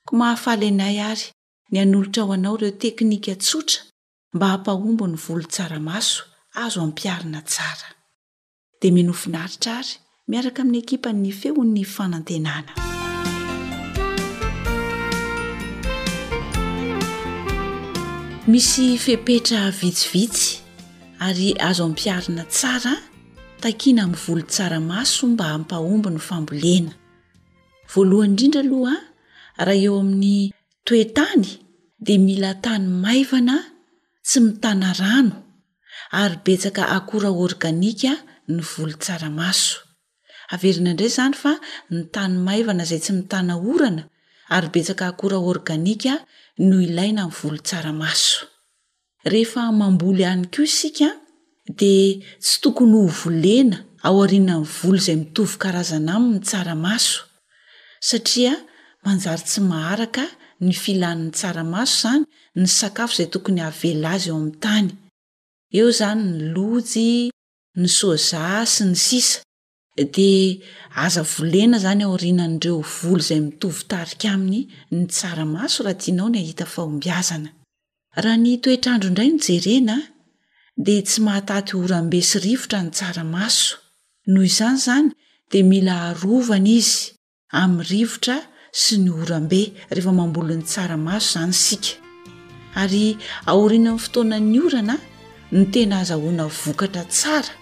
[0.06, 1.26] ko mahafala anay ary
[1.70, 3.80] ny an'olotra ho anao ireo teknika tsotra
[4.34, 6.20] mba hampahombo ny volo tsaramaso
[6.64, 7.88] azo amipiarina tsara
[8.80, 9.94] dia minofinaritra ary
[10.30, 12.72] miaraka amin'ny ekipa ny fehon'ny fanantenana
[18.50, 20.48] misy fepetra vitsivitsy
[21.26, 22.94] ary azo amnnypiarina tsara
[23.62, 26.92] takiana miny volo tsaramasoo mba hampahomby ny fambolena
[27.92, 28.96] voalohany indrindra aloha
[29.66, 30.38] raha eo amin'ny
[30.86, 31.44] toetany
[32.04, 33.56] dia mila tany maivana
[34.28, 35.34] sy mitana rano
[36.22, 38.12] ary betsaka akora organika
[38.52, 39.78] ny volotsaramaso
[40.54, 41.52] averina indray izany fa
[41.94, 44.02] ny tany mahivana izay tsy mitanaorana
[44.54, 46.12] ary betsaka hakora origanika
[46.68, 48.36] no ilaina ny volo tsaramaso
[49.32, 51.08] rehefa mambolo ihany ko isika
[51.78, 52.12] dia
[52.44, 53.78] tsy tokony ho volena
[54.08, 57.18] aoariana ny volo izay mitovy karazana amin'ny tsaramaso
[58.08, 58.52] satria
[59.04, 60.24] manjary tsy maharaka
[60.64, 62.22] ny filann'ny tsaramaso izany
[62.60, 64.88] ny sakafo izay tokony avela azy eo ami'nytany
[65.78, 67.06] eo izany ny lojy
[67.76, 69.44] ny soazaha sy ny sisa
[70.16, 70.58] dia
[71.04, 74.60] aza volena zany aorinan'reo volo izay mitovitarika aminy
[74.96, 77.36] ny tsaramaso rahaianao n ahita aobaza
[78.22, 79.96] raha ny toetrandro indray ny jerena
[80.84, 83.70] dia tsy mahataty orambe sy rivotra ny tsaramaso
[84.32, 85.06] noho izany izany
[85.50, 87.02] dia mila arovana izy
[87.60, 88.36] amin'ny rivotra
[88.82, 89.62] sy ny orabe
[89.94, 91.66] rehefa mambolo n'ny tsaramaso zany s
[92.80, 94.96] arinanny fotoana ny orana
[95.54, 97.52] ny tena aza hona vokatra tsara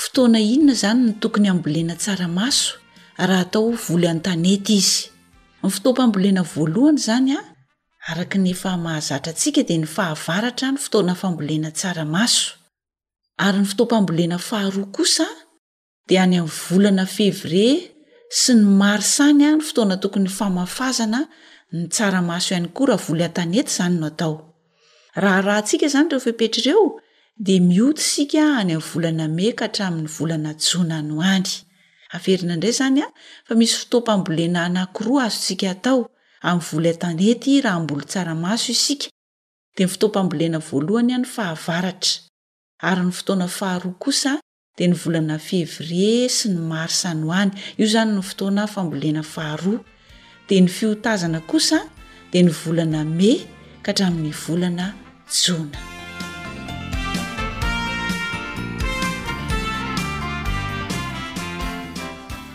[0.03, 2.65] fotoana inona zany ny tokony hambolena tsaramaso
[3.29, 5.01] raha atao voly antanety izy
[5.63, 7.41] ny fotoampambolena voalohany zany a
[8.11, 12.43] araka ny efa mahazatra antsika dia ny fahavaratra ny fotoana fambolena tsaramaso
[13.45, 15.27] ary ny fitoampambolena faharoa kosa
[16.09, 17.73] dia any aminny volana fevrie
[18.31, 21.21] sy ny mari sany a ny fotoana tokony famafazana
[21.75, 24.35] ny tsaramaso ihany ko raha voly an-tanety izany no atao
[25.23, 26.85] raha rahantsika izany ireo fehpetraireo
[27.45, 31.51] dia mioty sika any ami'ny volana mekahatra amin'ny volana jona no any
[32.17, 33.09] averina indray zany a
[33.47, 36.01] fa misy fitoapambolena anakiroa azo ntsika hatao
[36.51, 39.07] amnny vola an-tanety raha mbola tsaramaso isika
[39.77, 42.15] dia my fitoapambolena voalohany any fahavaratra
[42.89, 44.33] ary ny fotoana faharoa kosa
[44.77, 49.81] de ny volana février sy ny mari sanoany io izany ny fotoana fambolena faharoa
[50.49, 51.81] dia ny fiotazana kosa
[52.33, 53.41] dia ny volana mey
[53.83, 54.87] ka hatramin'ny volana
[55.41, 55.81] jona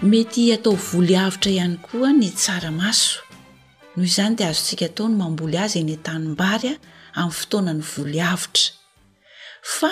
[0.10, 3.20] mety atao voli havitra ihany koa ny tsaramaso
[3.96, 6.80] noho izany dia azo ntsika atao no mamboly azy eny -tanim-bary a
[7.22, 8.72] amin'ny fotoana ny voli havitra
[9.78, 9.90] fa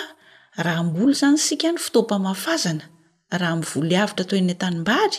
[0.56, 2.84] raha mbolo zany sika ny fotoampamafazana
[3.38, 5.16] raha ami'ny voloavitra tao eny an-tanimbary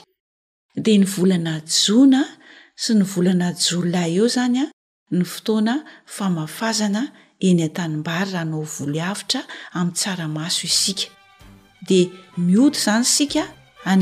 [0.84, 2.24] dia ny volana jona
[2.84, 4.72] sy ny volana jolay eo zany a
[5.16, 5.76] ny fotoana
[6.16, 7.02] famafazana
[7.48, 9.42] eny an-tanimbary raha nao voliavitra
[9.78, 11.08] amin'y tsaramaso isika
[11.88, 12.08] dea
[12.46, 13.50] mioto izany sika any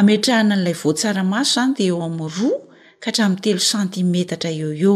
[0.00, 2.58] ametrahanan'ilay voatsaramaso zany di eo am'n roa
[3.02, 4.86] kahatramintelo santimetatra eo e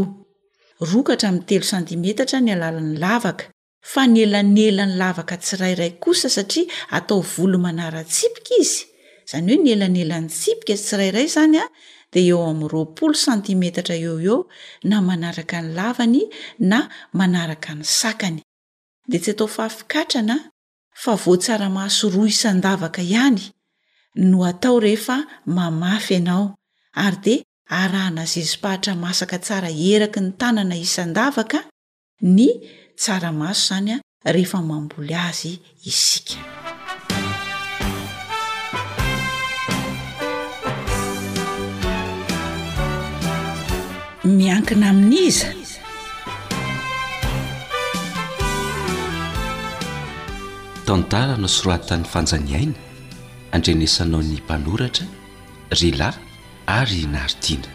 [0.90, 3.44] ro kaharainytelo santimetatra ny alalany lavaka
[3.82, 8.82] fa ni elan'nyelany lavaka tsirairay kosa satria atao volo manara tsipika izy
[9.30, 11.64] zany hoe nielanyelan'ny tsipikaz tsi rairay zany a
[12.12, 14.38] di eo ami'rool santimetatra eo eo
[14.88, 16.22] na manaraka ny lavany
[16.70, 16.78] na
[17.18, 18.38] manaraka ny sakany
[19.08, 20.34] d tsy atao faaina
[21.02, 23.40] fa votsara mahasoroa isandavaka ihany
[24.30, 25.16] no atao rehefa
[25.56, 26.44] mamafy ianao
[27.04, 27.34] ary di
[27.80, 31.58] arahanazezipahatra masaka tsara eraky ny tanana isandavaka
[32.36, 32.46] ny
[33.00, 33.92] tsara maso izany
[34.26, 35.52] a rehefa mamboly azy
[35.88, 36.36] isika
[44.38, 45.48] miankina amin' iza
[50.86, 52.78] tantaranao soratany fanjaniaina
[53.54, 55.06] andrenesanao ny mpanoratra
[55.80, 56.14] rylay
[56.78, 57.68] ary naharidiana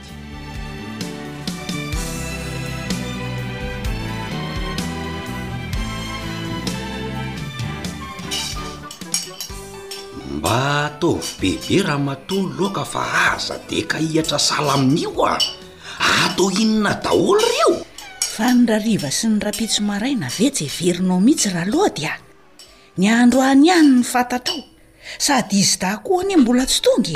[10.47, 15.37] a ataov be ve raha matoy loka fa aza de ka ihatra sala amin'io a
[16.29, 17.73] atao inona daholo reo
[18.35, 22.13] fa nyrariva sy ny rapitsomaray na vetsy heverinao mihitsy raha loadya
[23.01, 24.61] nyandro any any ny fantatraao
[25.17, 27.13] sady izy da koh any mbola tsytongye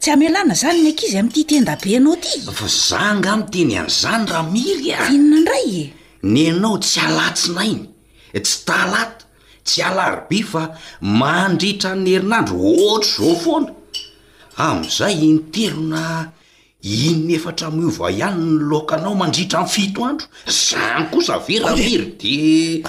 [0.00, 0.12] tsy e.
[0.12, 4.88] amealana zany ny ankizy amn''ty tendabe anao aty fa zanga mi teny an'izany raha miry
[4.92, 5.84] a inona ndray e
[6.34, 7.86] nyanao tsy alatsina iny
[8.44, 9.23] tsy talaty
[9.64, 10.64] tsy alarybe fa
[11.00, 13.72] mandritra ny herinandro ohatra zaoo foana
[14.66, 16.02] amn'izay intelo na
[17.08, 22.34] inefatra miova ihany ny laokanao mandritra in'y fito andro zany kosa ve ramiry de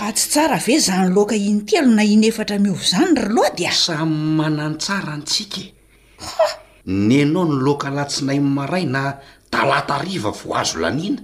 [0.05, 4.09] a tsy tsara ve zany laoka intelo na inyefatra miova zany ry loa dia samy
[4.38, 5.71] mananytsara antsika e.
[6.86, 9.01] nyanao ny laoka latsinay nymaray na
[9.51, 11.21] talatariva voazo laniana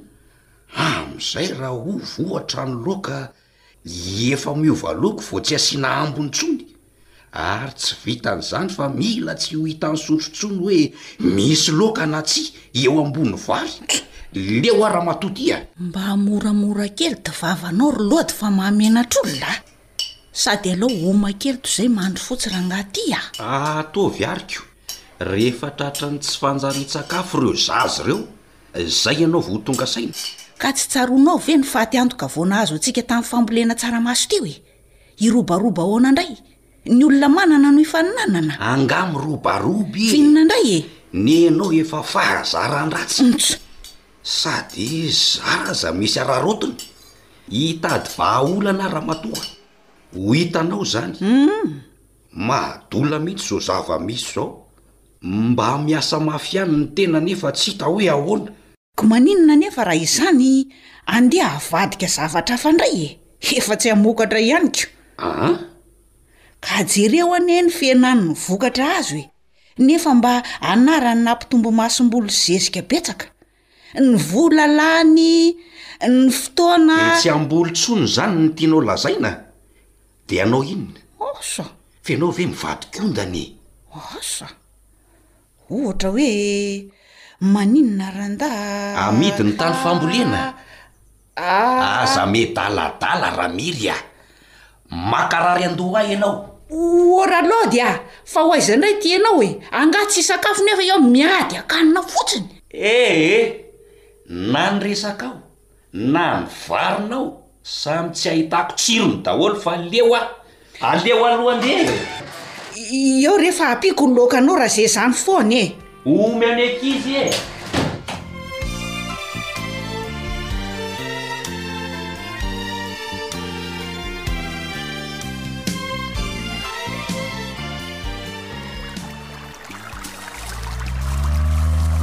[0.75, 3.17] amn'izay raha ovohatra ny loka
[3.83, 6.59] efa miovaloako voatsy asiana ambony tsony
[7.31, 10.81] ary tsy vitan'izany fa mila tsy ho hita n'ny sotrotsony hoe
[11.33, 12.41] misy loka na tsy
[12.73, 13.71] eo ambony voary
[14.33, 19.59] leo araha matoty a mba amoramora kely da vavanao ro loady fa mahamenatra olonay
[20.31, 23.21] sady alao omakely to zay mahandro fotsy rahanaty a
[23.79, 24.61] ataovy ah, ariko
[25.19, 28.21] rehefa tratra ny tsy fanjari-tsakafo reo zazy reo
[29.01, 30.13] zay ianao votonga saina
[30.61, 34.61] ka tsy tsaroanao ve ny faty antoka voana hazo atsika tamn'ny fambolena tsaramaso tyo e
[35.25, 36.31] irobaroba ahoana indray
[36.95, 40.85] ny olona manana no ifa ninanana angam' robarobyfinona ndray e
[41.25, 43.55] nyenao efa fahazarandratsy otso
[44.41, 44.87] sady
[45.21, 46.81] zara za misy ararotina
[47.53, 49.47] hitady baaolana raha matoha
[50.15, 51.69] ho itanao zanyum hmm.
[52.47, 54.47] mahadola mihitsy zo zava misy zao
[55.21, 58.51] mba miasa mafy any ny tena nefa tsy ita hoe ahoana
[59.03, 60.65] maninona nefa raha izany
[61.05, 63.15] andeha avadika zavatra afandray e
[63.59, 64.83] efa-tsy hamokatra ihanyko
[65.27, 65.49] aha
[66.63, 69.27] ka jereho anie ny fiainany ny vokatra azy oe
[69.85, 70.31] nefa mba
[70.73, 73.25] anarany nampitombo mahasom-bolo zezika petsaka
[74.05, 75.55] ny vola lany
[76.13, 79.31] ny fotoanatsy ambolontsono zany ny tianao lazaina
[80.27, 81.65] de ianao inona osa
[82.05, 83.43] faanao ve mivadikondany
[84.17, 84.47] asa
[85.73, 86.29] ohatra hoe
[87.41, 88.49] maninna randa
[89.09, 90.39] amidy ah, ny tany famboliana
[91.35, 92.23] aza ah.
[92.23, 93.95] ah, me daladala ra miry a
[94.89, 96.61] makarary andohay ianao
[97.17, 97.97] ora lody a
[98.31, 103.29] fa ho aizanydray ti anao e anga tsy sakafo nefa eo miady akanonao fotsiny eeh
[103.37, 103.45] eh,
[104.51, 105.37] na ny resaka aho
[106.13, 107.25] na ny varonao
[107.63, 110.21] samy tsy ahitako tsirony daholo fa leo a
[110.89, 111.89] aleo alohandee
[113.01, 115.65] eo rehefa ampiko ny lokanao raha zay zany fony e
[116.05, 117.29] omy amekizy e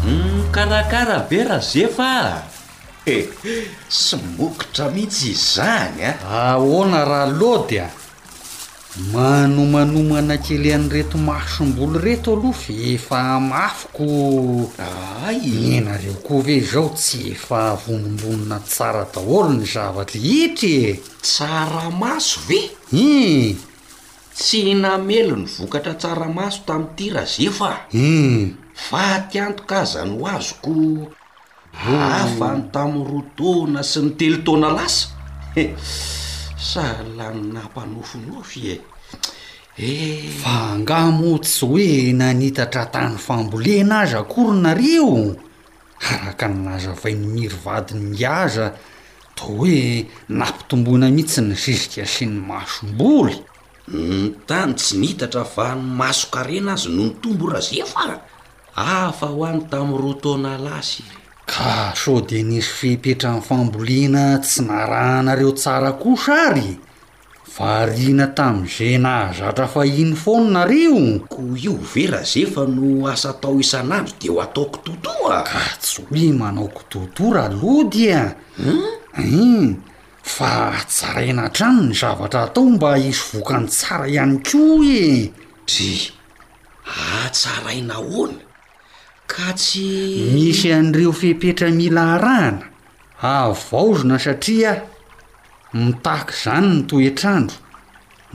[0.03, 2.39] hmm, karakara be ra ze fae
[3.05, 3.27] eh,
[3.91, 6.19] symokotra mihitsy izany a ah.
[6.35, 7.98] ah, ahona raha lody a ah?
[9.15, 13.21] manomanomana kelehan'ny reto masom-bolo reto aloha fa efa
[13.51, 14.07] mafoko
[15.27, 20.93] ainareo koa ve zao tsy efa avonombonina tsara daholo ny zavatra hitry e
[21.23, 22.61] tsaramaso ve
[22.93, 23.57] i eh.
[24.37, 28.09] tsy namelo ny vokatra tsaramaso tami'y ty ra zefa i
[28.87, 29.21] fa eh.
[29.31, 31.89] tiantok azany hoazoko oh.
[31.95, 35.63] afany tami'y ro tona sy nytelotaona lasae
[36.59, 38.77] sa la ny nampanofonofy e
[39.79, 40.29] e eh.
[40.43, 41.91] fangamotsy hoe
[42.21, 45.07] nanitatra tany fambolena azy akorynario
[46.13, 48.67] araka nnazavai ny miry vadiny iaza
[49.37, 49.79] do hoe
[50.39, 53.43] nampitomboina mihitsy nysizika sy ny masom-boly ny
[53.87, 58.19] hmm, tany tsy nitatra va ny maso karena azy no ny tombo ra zefa
[58.75, 61.03] afa ho any tami'y rotona lasy
[61.49, 66.77] ka so de nisy fipetra nyy famboliana tsy narahaanareo tsara kosary
[67.59, 71.01] variana tami'izay nahazatra fahiny foninareo
[71.33, 76.03] ko io vera ze fa no asa tao isan'andro de ho ataoko totoa ka tsy
[76.11, 78.29] hoe manao ko totora lody au
[79.17, 79.79] un eh?
[80.35, 85.33] fa atsaraina atrano ny zavatra hatao mba hisy voka ny tsara ihany ko e
[85.73, 86.13] ze
[87.27, 88.48] atsaraina ah, hoana
[89.33, 89.89] ka tsy
[90.35, 92.69] misy an'ireo fipetra mila harahana e.
[93.29, 94.73] oh, a vaozona satria
[95.75, 96.77] mitahaka izany e?
[96.83, 97.59] nytoetrandro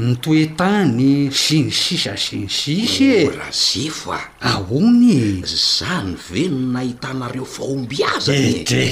[0.05, 1.11] nitoetany
[1.43, 4.21] sinisisy asinysisy era zefo a
[4.51, 6.51] aonye za ny ve eh, eh.
[6.53, 8.85] no nahitanareo faomby azanyde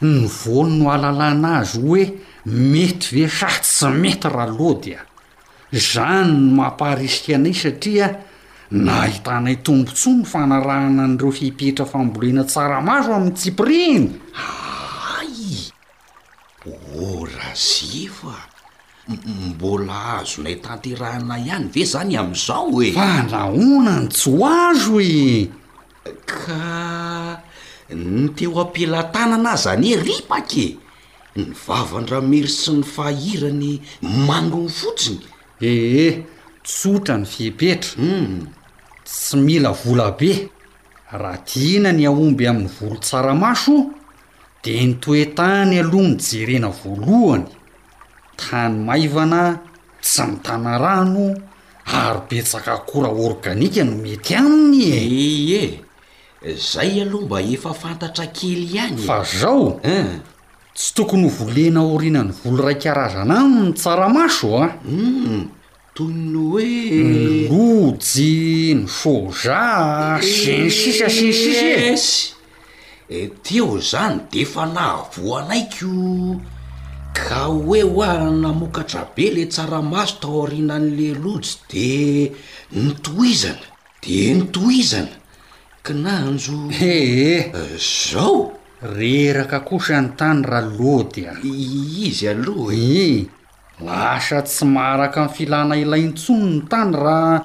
[0.00, 2.02] nyvono no alalana azy hoe
[2.46, 5.00] mety ve sa tsy mety raha lodya
[5.92, 8.06] zany no mampaharisikaanay satria
[8.70, 14.04] nahitanay tombontso ny fanarahana an'ireo fipetra fambolena tsaramaro amin'ny tsipriny
[14.36, 15.72] aay
[17.00, 18.36] orazifa
[19.48, 25.48] mbola ahazonay tanterahana ihany ve zany amin'izao e fandrahonany tsoazo e
[26.28, 27.40] ka
[27.88, 30.76] ny teo ampilantanana aza anye ripake
[31.40, 33.80] ny vavan-dramiry sy ny fahirany
[34.28, 35.24] mangony fotsiny
[35.56, 36.14] eeh eh,
[36.68, 38.57] tsotra ny fiepetra um hmm.
[39.08, 40.32] tsy mila vola be
[41.20, 43.76] raha tina ny aomby amin'ny volo tsaramaso
[44.62, 47.46] de nytoetany aloha nyjerena voalohany
[48.40, 49.44] tany maivana
[50.04, 51.26] tsy mitana rano
[52.00, 54.84] ary betsaka akora organika no mety aminy
[55.62, 55.66] ee
[56.48, 59.06] e zay aloha mba efa fantatra kely ihany e.
[59.08, 59.80] fa zao
[60.76, 64.72] tsy tokony ho volena orina ny volo ray karazana amin'ny tsaramaso au ah.
[64.84, 65.56] mm.
[65.98, 69.62] tono oe n lojy ny soja
[70.22, 71.86] synysisa siysisa e.
[71.98, 76.36] sy e, teo zany de fa nahavo anaikyo
[77.18, 81.88] ka hoe hoa namokatra be le tsaramaso tao rinan'le lojy de
[82.82, 83.66] nitoizana
[84.04, 85.16] de nitoizana
[85.84, 87.64] ki nahanjo ehe e,
[88.10, 88.36] zao
[88.98, 91.34] reraka kosany tany raha loty a
[92.08, 93.34] izy alohaih
[93.80, 97.44] lasa tsy maraka nny filana ilaintsonony tany raha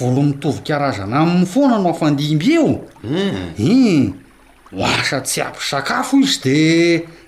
[0.00, 2.70] volomitovy-karazana amin'ny foana no afandimby eo
[3.58, 4.12] in
[4.72, 6.58] lasa tsy ampy sakafo izy di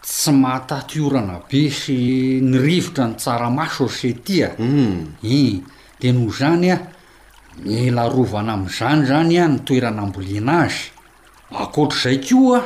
[0.02, 1.96] tsy mahatatyorana be se
[2.40, 4.48] nirivotra ny tsaramaso r se tia
[5.20, 5.60] i
[6.00, 6.86] de noho zany a ah,
[7.64, 10.88] milarovana am'izany zany a ah, nytoerana ambolina azy
[11.52, 12.60] akoatra zay ko a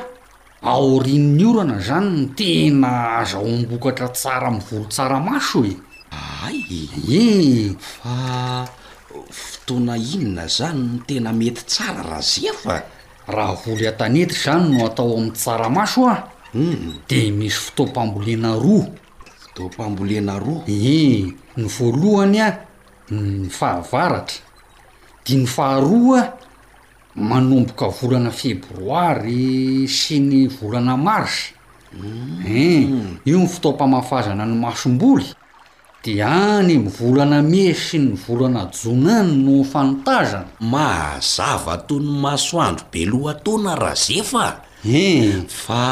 [0.62, 6.56] aorin'ny orana zany ny tena azaombokatra tsara mi volo tsaramaso eaay
[7.18, 7.22] i
[7.98, 8.14] fa
[9.66, 12.82] toana inona zany no tena mety tsara raha zyafa
[13.28, 16.20] raha voly an-tanetitra zany no atao amin'ny tsaramaso ah
[16.52, 17.04] mm.
[17.08, 18.86] de misy fotoam-pambolena roa
[19.42, 21.24] fotoampambolena roa eh
[21.56, 22.48] ny voalohany a
[23.58, 24.38] fahavaratra
[25.24, 26.30] di ny faharoa a
[27.30, 31.54] manomboka volana febroary sy ny volana marsy
[31.92, 32.38] mm.
[32.44, 32.82] en eh,
[33.30, 35.28] io ny fotoampamafazana ny masom-boly
[36.04, 43.94] di any mivolana miey sy mivolana jona any no fanontazana mahazava taony masoandro beloataona ra
[43.96, 44.46] zefa
[44.84, 45.88] e fa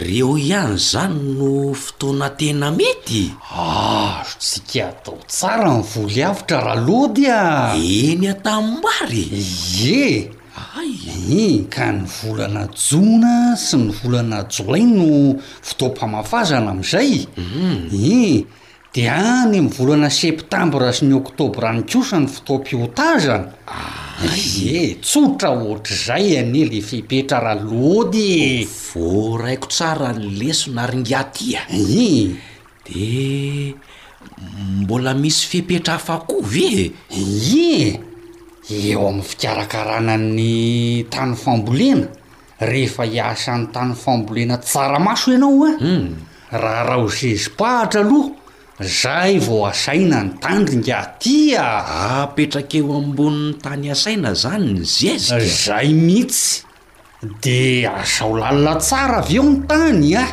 [0.00, 6.80] reo ihany zany no fotoana tena mety azo tsika atao tsara ny voly avitra raha
[6.86, 7.40] lody a
[7.76, 9.24] eny atammbary
[10.00, 10.35] e
[10.84, 17.78] ih ka ny volana jona sy ny volana jolai no fotompamafazana am'izay i mm.
[18.92, 23.52] di any m volana septambra sy ny oktobra anikosan'ny fotom-piotazanae
[25.04, 28.50] tsotra ohatr'zay anye le fipetra ra lody e
[28.88, 31.80] vo raiko tsara ny lesona aringatya e.
[31.80, 32.36] i
[32.84, 37.24] de mbola misy fipetra hafakovy ee
[37.64, 37.66] i
[38.68, 42.08] eo amin'ny fikarakarananny tany fambolena
[42.58, 45.76] rehefa hiasan'ny tany fambolena tsara maso ianao a eh?
[45.80, 46.06] hmm.
[46.50, 48.34] raha rahao zezi-pahatra aloha
[48.82, 52.22] zay vao asaina ny tandringatia ah.
[52.26, 56.64] apetrak eo ambonin'ny tany asaina zany ny zy ezi azay mihitsy
[57.42, 60.30] de asao lalina tsara avy eo ny tany a eh?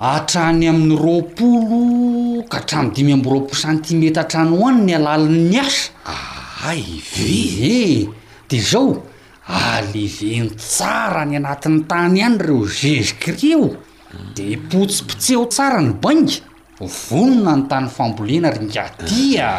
[0.00, 6.35] atrany amin'ny ropolo ka hatramo dimy amroapo santimeta atrany hoany ny alalin'ny asa
[6.66, 8.08] ay ve e eh!
[8.50, 8.92] de zao
[9.46, 13.68] aleveny tsara ny anatin'ny tany any reo jege cri eo
[14.36, 16.36] de potsipitseho tsara ny bainga
[17.06, 19.50] vonona ny tany fambolena ryngatia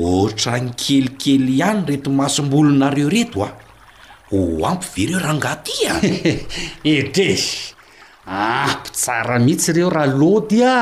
[0.05, 3.69] ohatra ny kelikely ihany reti masombolinareo retoa ah!
[4.31, 5.93] hoampy ve reo raha ngahtya
[6.87, 7.75] edrezy
[8.27, 10.79] apitsara mihitsy reo raha lody a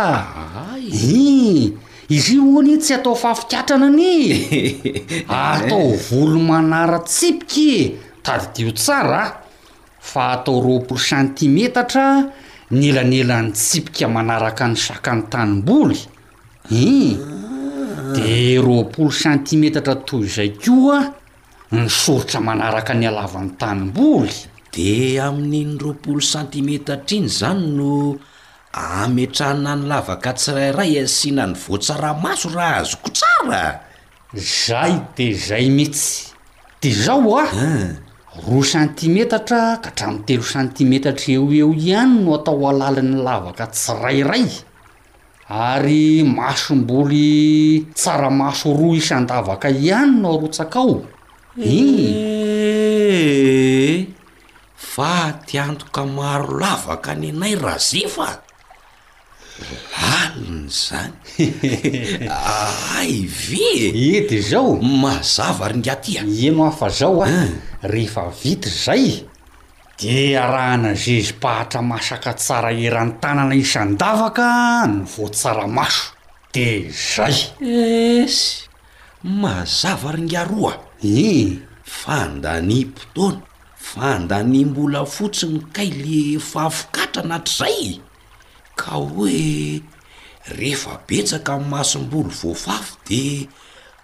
[0.78, 1.74] in
[2.10, 4.14] izy io oany tsy atao fahafikatrana ny
[5.54, 7.72] atao volo manara tsipiky
[8.24, 9.30] tady dio tsara ah
[10.12, 12.08] fa atao roapolo santimetatra
[12.72, 16.00] n elanelany tsipika manaraka ny saka ny tanimboly
[16.72, 17.18] i ah.
[18.14, 20.98] de roapolo centimetatra toy zay koa
[21.72, 24.34] ny sorotra manaraka ny alavany tanimboly
[24.74, 28.18] de amin' ny roapolo sentimetatra iny zany no
[28.74, 33.64] ametrahna ny lavaka tsirairay asina ny voatsaramaso raha azoko tsara
[34.66, 36.32] zay de zay mihitsy
[36.82, 37.54] de zao ah
[38.38, 44.50] a roa santimetatra ka hatrami telo sentimetatra eo eo ihany no atao alalin'ny lavaka tsirairay
[45.54, 50.98] ary masomboly tsaramaso roa isandavaka ihany no arotsakao
[51.62, 52.08] i
[54.80, 58.40] fa tiantoka maro lavaka anyanay ra zefa
[60.00, 61.20] laliny zany
[62.32, 66.32] aay vye e de zao mazava ry ngatya ah.
[66.32, 67.28] eno hafa zao a ah.
[67.44, 67.50] ah.
[67.84, 69.26] rehefa vita zay
[70.00, 76.14] di arahanazezy mpahatra masaka tsara eran-tanana isandavaka no voatsaramaso
[76.56, 77.52] de zay
[79.24, 83.42] mazava ringaroa eh fandanya mpotoana
[83.76, 88.00] fandanya mbola fotsiny kay le fafikatra anatr' zay
[88.80, 89.82] ka hoe
[90.56, 93.24] rehefa betsaka my masom-boly voafafy de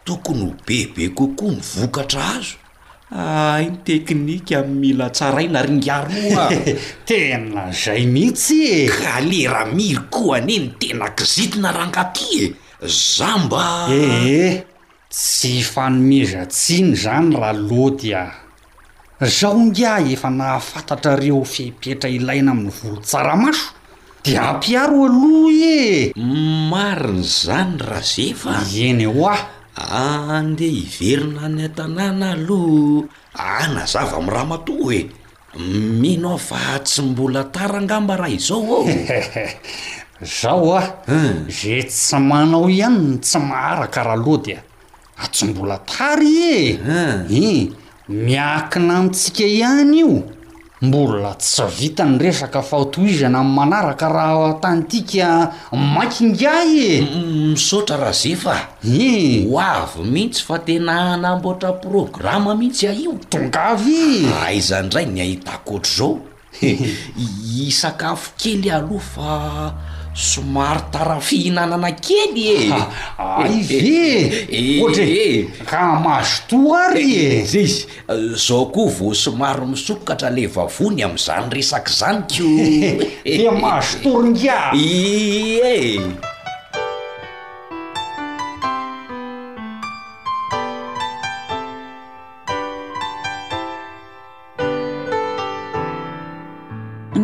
[0.05, 2.57] tokony ho bebe kokoa mivokatra azo
[3.15, 6.49] a iny teknika ammila tsaraina ringaroa
[7.07, 8.79] tena zay mihitsy e.
[8.91, 12.47] ka leramiry ko ane ny tena kizitina raha ngaty e
[12.87, 14.74] za mbaee
[15.15, 18.25] tsy fanomezatsiny zany raha loty a
[19.23, 23.65] zaho nga efa nahafantatrareo fipetra ilaina ami'ny volon tsaramaso
[24.25, 26.11] dia ampiaro aloa e
[26.71, 28.53] marin' zany raha ze fa
[28.87, 29.81] eny hoah e,
[30.37, 32.59] andeha hiverina ny an-tanàna alo
[33.55, 34.99] ana zava am' raha mato he
[36.01, 38.91] minao faatsy mbola tara angamba raha izao aho
[40.39, 40.87] zaho ah
[41.59, 44.59] ze tsy manao ihany tsy maharaka raha lotya
[45.23, 46.59] atsy mbola tary e
[47.29, 47.71] ih
[48.07, 50.13] miakina amitsika ihany io
[50.81, 56.95] mbola tsy vitany resaka fahotohizana am manaraka raha tany tika makingahy e
[57.51, 63.99] misaotra raha ze fa e hoavy mihitsy fa tena anamboatra programa mihitsy ah io tongavy
[64.27, 66.19] e aizandray ny ahitakoatra zao
[67.67, 69.29] isakafo kely aloha fa
[70.15, 78.15] somaro tarafihinananakely e ah, eh, izy eh, e eh, ohatry ka masotoary ezy izy e.
[78.39, 82.47] zao koa vo somaro misokatra ley vavony amin'izany resaka zany ko
[83.27, 85.99] e masotorongia ie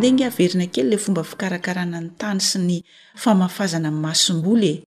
[0.08, 2.76] en̈y averina kely la fomba fikarakarana ny tany si ny
[3.22, 4.82] famafazana masomboly e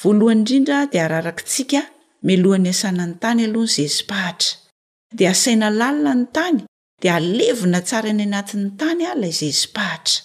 [0.00, 1.80] voalohany ndrindra dia ararakintsika
[2.26, 4.50] melohany asanany tany alohany zezipahatra
[5.18, 6.58] dia asaina lalina ny tany
[7.02, 10.18] dia alevona tsara ny anatiny tany a la zezipahatra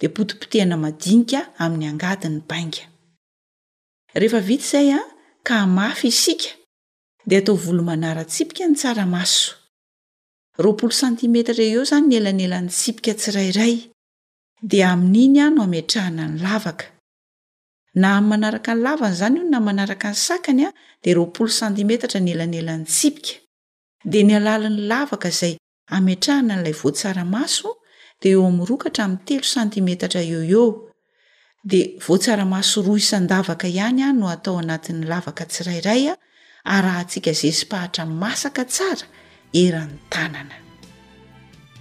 [0.00, 2.84] di potipitiana madnia aminy angainy bainga
[4.70, 4.88] zay
[5.48, 6.50] ka mafy isika
[7.28, 9.46] da atao volmanara tsipika ny tsaramaso
[10.60, 13.74] roa polo santimetatra eo eo zany ny elanelan'ny tsipika tsirairay
[14.70, 16.84] de amin'iny a no amtrahanany lavaka
[17.94, 20.68] a amanaraka n lavany zanyo na manaraka ny sakanya
[21.02, 24.40] de ropolo sanimetatra nyelelnysiaaemea
[31.70, 31.74] d
[32.10, 36.14] oasaramaso ro isandavaka iany a no atao anati'ny lavaka tsirairay a
[36.74, 39.06] ary raha antsika ze sipahatra masaka tsara
[39.52, 40.56] eran'ny tanana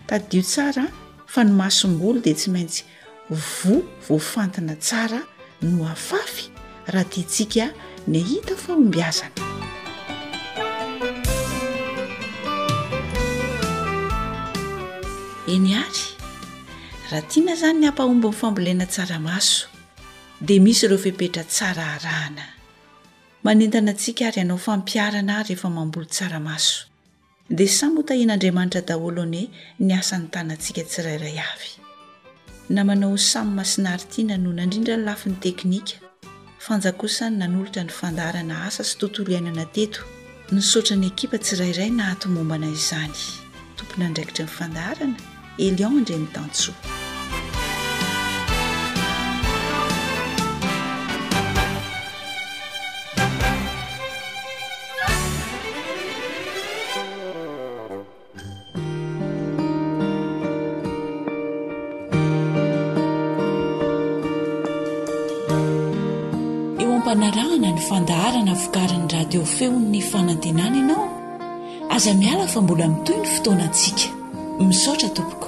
[0.08, 0.84] tadio tsara
[1.32, 2.84] fa ny masom-bolo dia tsy maintsy
[3.64, 5.20] voa voafantana tsara
[5.72, 6.52] no afafy
[6.94, 7.66] raha tiantsika
[8.12, 9.44] ny ahita fanombiazana
[15.54, 16.06] eny ary
[17.12, 19.66] raha tiana zany ny ampahomba nyfambolena tsaramaso
[20.46, 22.46] dia misy ireo fihpetra tsara rahana
[23.46, 26.91] manentana antsika ary ianao fampiarana rehefa mambola tsaramaso
[27.54, 31.72] dia samyhotahian'andriamanitra daholo any hoe ny asany tanantsika tsirairay avy
[32.76, 35.96] na manao samy masinaritiana noho na indrindra ny lafi ny teknika
[36.66, 40.00] fanjakosany nanolotra ny fandarana asa sy tontolo iainana teto
[40.54, 43.18] nysaotra ny ekipa tsirairay nahaty mombana izany
[43.78, 45.18] tompony andraikitra nyfandarana
[45.68, 46.72] elian ndreny tantso
[67.02, 71.06] mpanarahana ny fandaharana vokarany radio feon'ny fanantinana ianao
[71.96, 74.08] aza miala fa mbola mitoy ny fotoanantsika
[74.70, 75.48] misaotra tompoko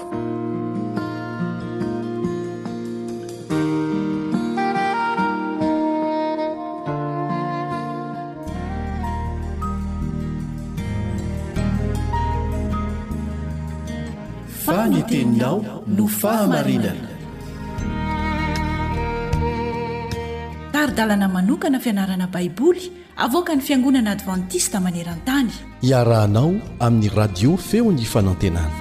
[14.66, 15.58] faniteninao
[15.96, 17.13] no fahamarinana
[20.84, 22.84] ardalana manokana fianarana baiboly
[23.26, 25.52] avoaka ny fiangonana advantista maneran-tany
[25.90, 26.52] iarahanao
[26.86, 28.74] amin'ny radio feon'ny fanantenana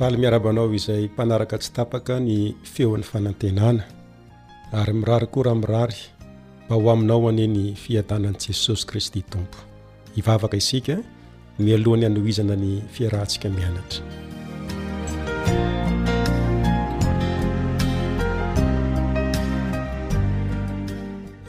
[0.00, 2.34] valy miarabanao izay mpanaraka tsy tapaka ny
[2.74, 3.82] feon'ny fanantenana
[4.80, 6.00] ary mirary kora mirary
[6.66, 9.58] mba ho aminao anie ny fiadanani jesosy kristy tompo
[10.18, 10.96] ivavaka isika
[11.62, 14.00] ny alohan'ny hanoizana ny fiarahntsika mianatra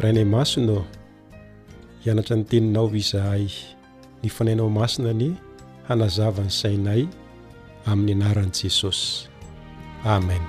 [0.01, 0.78] rainay masono
[2.03, 3.45] hianatra ny teninao izahay
[4.24, 5.28] ny fanainao masina ny
[5.88, 7.01] hanazava ny sainay
[7.91, 9.09] amin'ny anaran'i jesosy
[10.15, 10.43] amen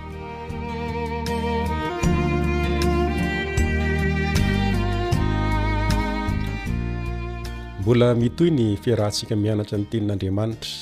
[7.89, 10.73] bola mitoy ny fiarahntsika mianatra ny tenin'andriamanitra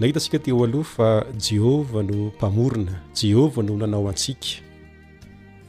[0.00, 1.08] nahitaasika te o aloha fa
[1.46, 4.52] jehovah no mpamorona jehovah no nanao antsika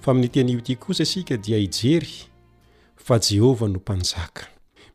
[0.02, 2.14] fa amin'ny teanio ity kosa asika dia ijery
[3.06, 4.44] fa jehova no mpanjaka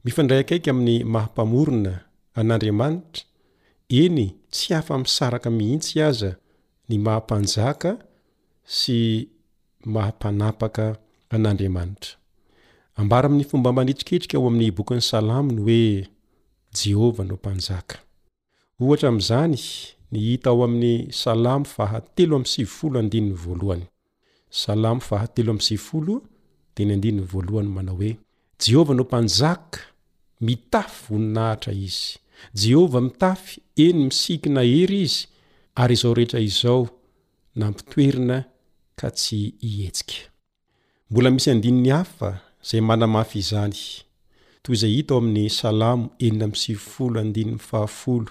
[0.04, 1.92] mifandray akaiky amin'ny mahampamorona
[2.40, 3.22] an'andriamanitra
[4.02, 6.30] eny tsy hafa-misaraka mihitsy aza
[6.88, 7.90] ny mahampanjaka
[8.78, 8.96] sy
[9.94, 10.86] mahampanapaka
[11.34, 12.12] an'andriamanitra
[12.96, 15.82] ambara amin'ny fomba manetriketrika ao amin'ny bokin'ny salamo ny hoe
[16.80, 17.96] jehovah no mpanjaka
[18.82, 19.56] ohatra amin'izany
[20.12, 23.86] nihita ao amin'ny salamo vahateloam sivfolo andinny voalohany
[24.62, 26.14] salamo fahateom sivfolo
[26.76, 28.12] dea ny andiny voalohany manao hoe
[28.66, 29.80] jehovah no mpanjaka
[30.46, 32.16] mitafy voninahitra izy
[32.62, 35.26] jehovah mitafy eny misikina hery izy
[35.74, 36.88] ary izao rehetra izao
[37.56, 38.44] nampitoerina
[38.96, 40.16] ka tsy hihetsika
[41.10, 43.78] mbola misy andininy hafa zay manamafy izany
[44.62, 48.30] toy izay hita ao amin'ny salamo enina am sivifolo andinny fahafolo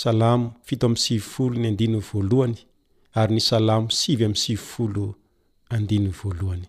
[0.00, 2.56] salamo fito amy sivifolo ny andinin'ny voalohany
[3.18, 5.04] ary ny salamo sivy amy sivifolo
[5.74, 6.64] andininy voalohany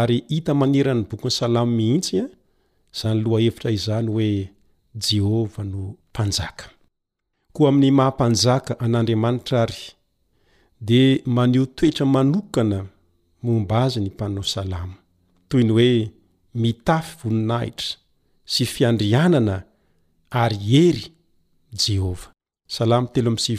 [0.00, 2.24] ary hita maniran'ny bokyn'ny salamo mihitsya
[3.02, 4.30] zany loha hevitra izany hoe
[5.04, 6.66] jehova no mpanjaka
[7.54, 9.82] koa amin'ny mahampanjaka an'andriamanitra ary
[10.88, 11.02] de
[11.34, 12.78] maneo toetra manokana
[13.42, 14.94] momba azy ny mpanao salamo
[15.50, 15.96] toy ny hoe
[16.62, 17.90] mitafy voninahitra
[18.52, 19.56] sy fiandrianana
[20.42, 21.04] ary hery
[21.82, 22.28] jehovah
[22.74, 23.56] salamo teomslny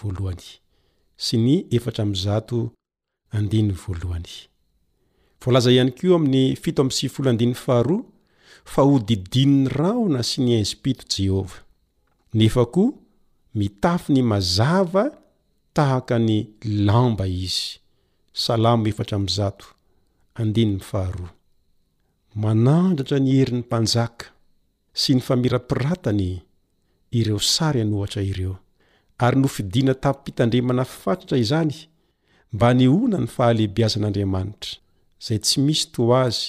[0.00, 0.46] valohany
[1.24, 4.36] sy ny etrmzany vaoy
[5.44, 7.80] volaza ihany koa amin'ny fiha
[8.72, 11.58] fa ho didini'ny rahona sy ny hainzipito jehovah
[12.38, 12.92] nefa koa
[13.58, 15.04] mitafy ny mazava
[15.76, 16.38] tahaka ny
[16.88, 17.82] lamba izya
[20.36, 24.26] hmananjatra ny heri n'ny mpanjaka
[25.00, 26.30] sy ny famira-piratany
[27.18, 28.54] ireo sary anohatra ireo
[29.24, 31.74] ary nofidiana tappitandremana fifatratra izany
[32.52, 34.72] mba nyoina ny fahalehibiazan'andriamanitra
[35.24, 36.48] zay tsy misy to azy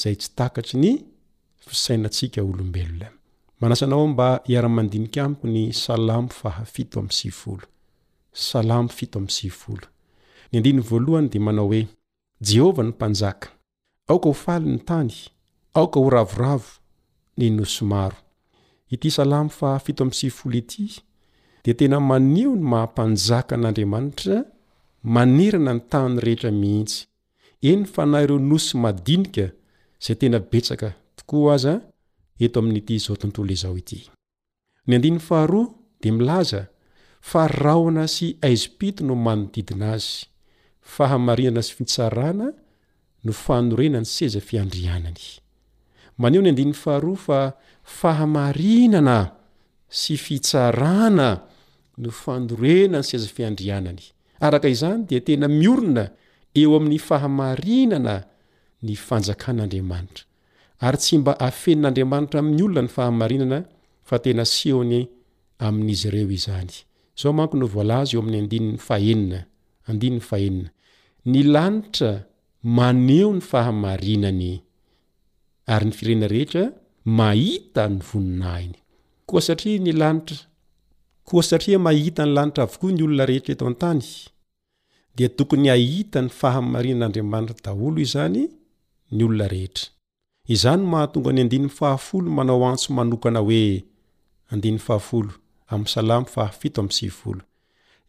[0.00, 0.90] zay tsy takatry ny
[1.68, 3.08] fisainantsika olombelona
[3.60, 7.60] manasanao mba hiara-mandinika amiko ny salam fahafitoam'y sifol
[8.48, 9.86] salam fito am'ny siyfolo
[10.52, 11.82] ny andinny vlny di manao oe
[12.40, 13.48] jehovah ny mpanjaka
[14.08, 15.12] aoka ho faly ny tany
[15.74, 16.80] aoka ho ravoravo
[17.36, 18.16] ny nosy maro
[18.90, 20.86] ity salamy fh7sf ity
[21.64, 24.44] dia tena manio ny mahampanjaka an'andriamanitra
[25.02, 27.06] manerana ny tany rehetra mihitsy
[27.62, 29.50] eny fa nahreo nosy madinika
[30.04, 31.74] zay tena betsaka tokoa aza
[32.40, 33.98] eto amin'ity izao tontolo izaho ity
[34.86, 35.68] ny andin faharoa
[36.02, 36.62] dia milaza
[37.20, 40.33] fa raona sy aizipito no manodidinazy
[40.84, 42.48] fahamarinana sy fitsarana
[43.24, 45.22] no fanorena 'ny seza fiandrianany
[46.18, 46.72] hann
[53.08, 56.64] seafiadiananynydn neoa'y
[57.96, 60.22] annany fanakan'aamanitra
[60.86, 63.58] ay tsy mba afenin'andriamanitra my olona ny fahamarinana
[64.08, 65.00] fa tena sony
[65.66, 66.72] amin'izy reo izany
[67.20, 70.70] zao manko no volazy eo ami'ny andiny aheninaandinny fahenina
[71.26, 72.24] ny lanitra
[72.62, 74.60] maneo ny fahamarinany
[75.66, 76.72] ary ny firena rehetra
[77.04, 78.76] mahita ny voninahiny
[79.26, 80.36] koa satria ny lanitra
[81.24, 84.04] koa satria mahita ny lanitra avokoa ny olona rehetra eto atany
[85.16, 88.42] dia tokony ahita ny fahamarinan'andriamanitra daolo izany
[89.16, 89.86] ny olona rehetra
[90.54, 91.70] izany mahatonga ny
[92.36, 93.80] manao antso manokana hoe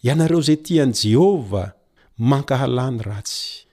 [0.03, 1.74] ianareo zay tian' jehova
[2.18, 3.68] mankahalany ratsy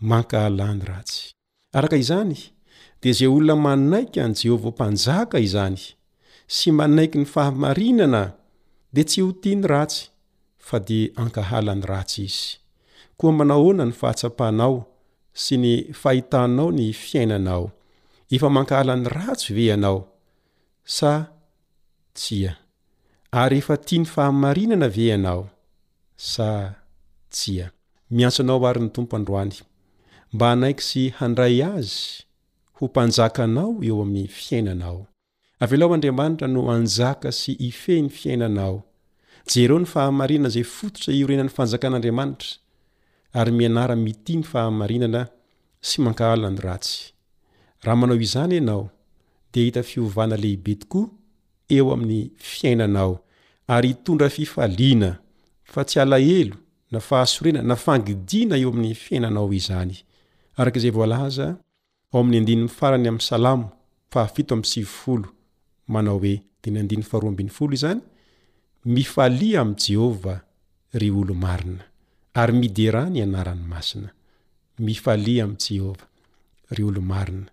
[0.00, 1.34] mankahalany ratsy
[1.74, 2.52] araka izany
[3.02, 5.80] de zay olona manaiky an' jehovah ho mpanjaka izany
[6.46, 8.38] sy manaiky ny fahamarinana
[8.94, 10.06] de tsy ho tia ny ratsy
[10.58, 12.54] fa di ankahalan'ny ratsy izy
[13.18, 14.86] koa manaohoana ny fahatsapanao
[15.34, 17.72] sy ny fahitanao ny fiainanao
[18.30, 20.06] efa mankahalan'ny ratsy ve anao
[20.84, 21.12] sa
[22.14, 22.60] tsia
[23.42, 25.50] ary efa tia ny fahamarinana ve anao
[26.16, 26.78] sa
[27.30, 29.54] tsonao ary ny tompo andrany
[30.32, 32.04] mba anaiky sy handray azy
[32.76, 34.98] ho mpanjaka anao eo amin'ny fiainanao
[35.62, 38.76] avelaho andriamanitra no anjaka sy ifeh ny fiainanao
[39.50, 42.50] jereo ny fahamarinana zay fototsa iorenan'ny fanjakan'andriamanitra
[43.38, 45.22] ary mianara miti ny fahamarinana
[45.88, 46.96] sy mankahalna ny ratsy
[47.84, 48.84] raha manao izany ianao
[49.52, 51.06] dia hita fiovana lehibe tokoa
[51.74, 52.22] eo amin'ny
[52.52, 53.12] fiainanao
[53.82, 54.28] ryitondra
[56.90, 59.96] na fahasorena na fangidina eo amin'ny fiainanao izany
[60.60, 61.48] arakazay vola aza
[62.12, 63.66] ao amin'ny andinyy farany am'ny salamo
[64.12, 65.28] fahafito am' sivifolo
[65.94, 68.00] manao hoe de olo izany
[68.96, 70.34] mifali am'jehova
[71.00, 71.84] ry olomarina
[72.42, 73.38] aymidey nnyaina
[75.12, 75.78] aehoy
[76.82, 77.50] ooana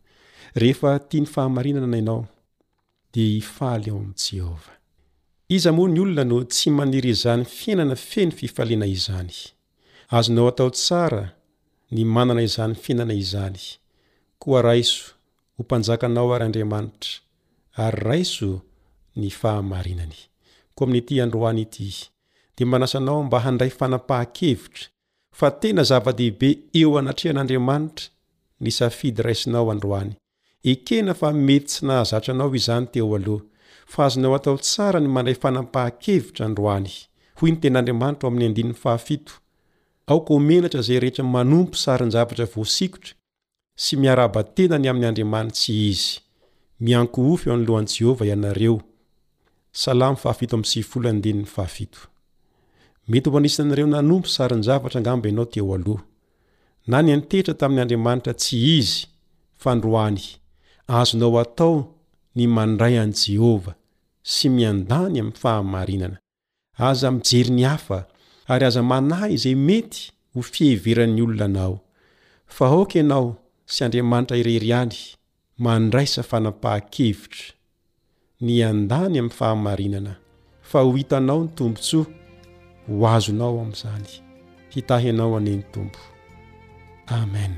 [0.61, 2.21] rehefa tia ny fahamarinanana anao
[3.13, 4.71] de ifaly ao am'jehova
[5.49, 9.33] iza moa ny olona no tsy maniry izany fienana feny fifalina izany
[10.17, 11.23] azonao atao tsara
[11.93, 13.59] ny manana izany fianana izany
[14.41, 15.05] koa raiso
[15.57, 17.13] ho mpanjakanao ary andriamanitra
[17.85, 18.49] ary raiso
[19.19, 20.17] ny fahamarinany
[20.75, 21.89] ko ami'ny ity androany ity
[22.57, 24.85] de manasanao mba handray fanampaha-kevitra
[25.39, 28.05] fa tena zava-dehibe eo anatrehan'andriamanitra
[28.63, 30.11] ny safidy raisinao androany
[30.71, 33.45] ekena fa mety tsy nahazatra anao izany teo aloha
[33.87, 36.89] fa azonao atao tsara ny mandray fanampaha-kevitra androany
[37.39, 39.05] hoy ny ten'andriamanitra ho amin'ny andiiny fahaf
[40.11, 43.13] aoka ho menatra zay rehetry manompo sarinjavatra voasikotra
[43.83, 46.19] sy miarabatenany amin'ny andriamany tsy iz
[53.11, 55.99] mety hoanisanreo nanompo sarinjavatra ngambanaoth
[56.87, 58.89] na antehitra tami'nyandriamanitra tsy iz
[62.37, 63.73] ny mandray an' jehovah
[64.33, 66.17] sy mian-dany amin'ny fahamarinana
[66.89, 67.99] aza mijery ny hafa
[68.53, 70.01] ary aza manahy izay mety
[70.33, 71.75] ho fiheveran'ny olonanao
[72.55, 73.29] fa oka ianao
[73.73, 74.97] sy andriamanitra irery any
[75.65, 77.45] mandraisa fanampaha-kevitra
[78.45, 80.13] ny andany amin'ny fahamarinana
[80.69, 82.05] fa ho hitanao ny tombontsoa
[82.99, 84.09] ho azonao amin'izany
[84.73, 85.99] hitahiianao aneny tompo
[87.19, 87.55] amen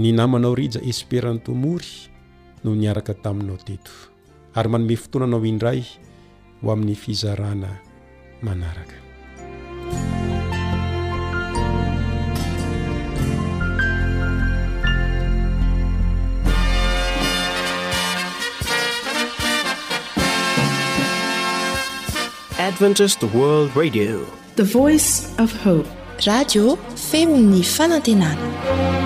[0.00, 1.92] ny namanao rija esperanytomory
[2.74, 3.90] nniaraka taminao teto
[4.54, 5.80] ary manome fotoananao indray
[6.62, 7.70] ho amin'ny fizarana
[8.42, 9.02] manarakaadet
[23.78, 25.10] adite voice
[25.50, 25.90] f hope
[26.28, 26.64] radio
[27.10, 29.05] femi'ny fanantenana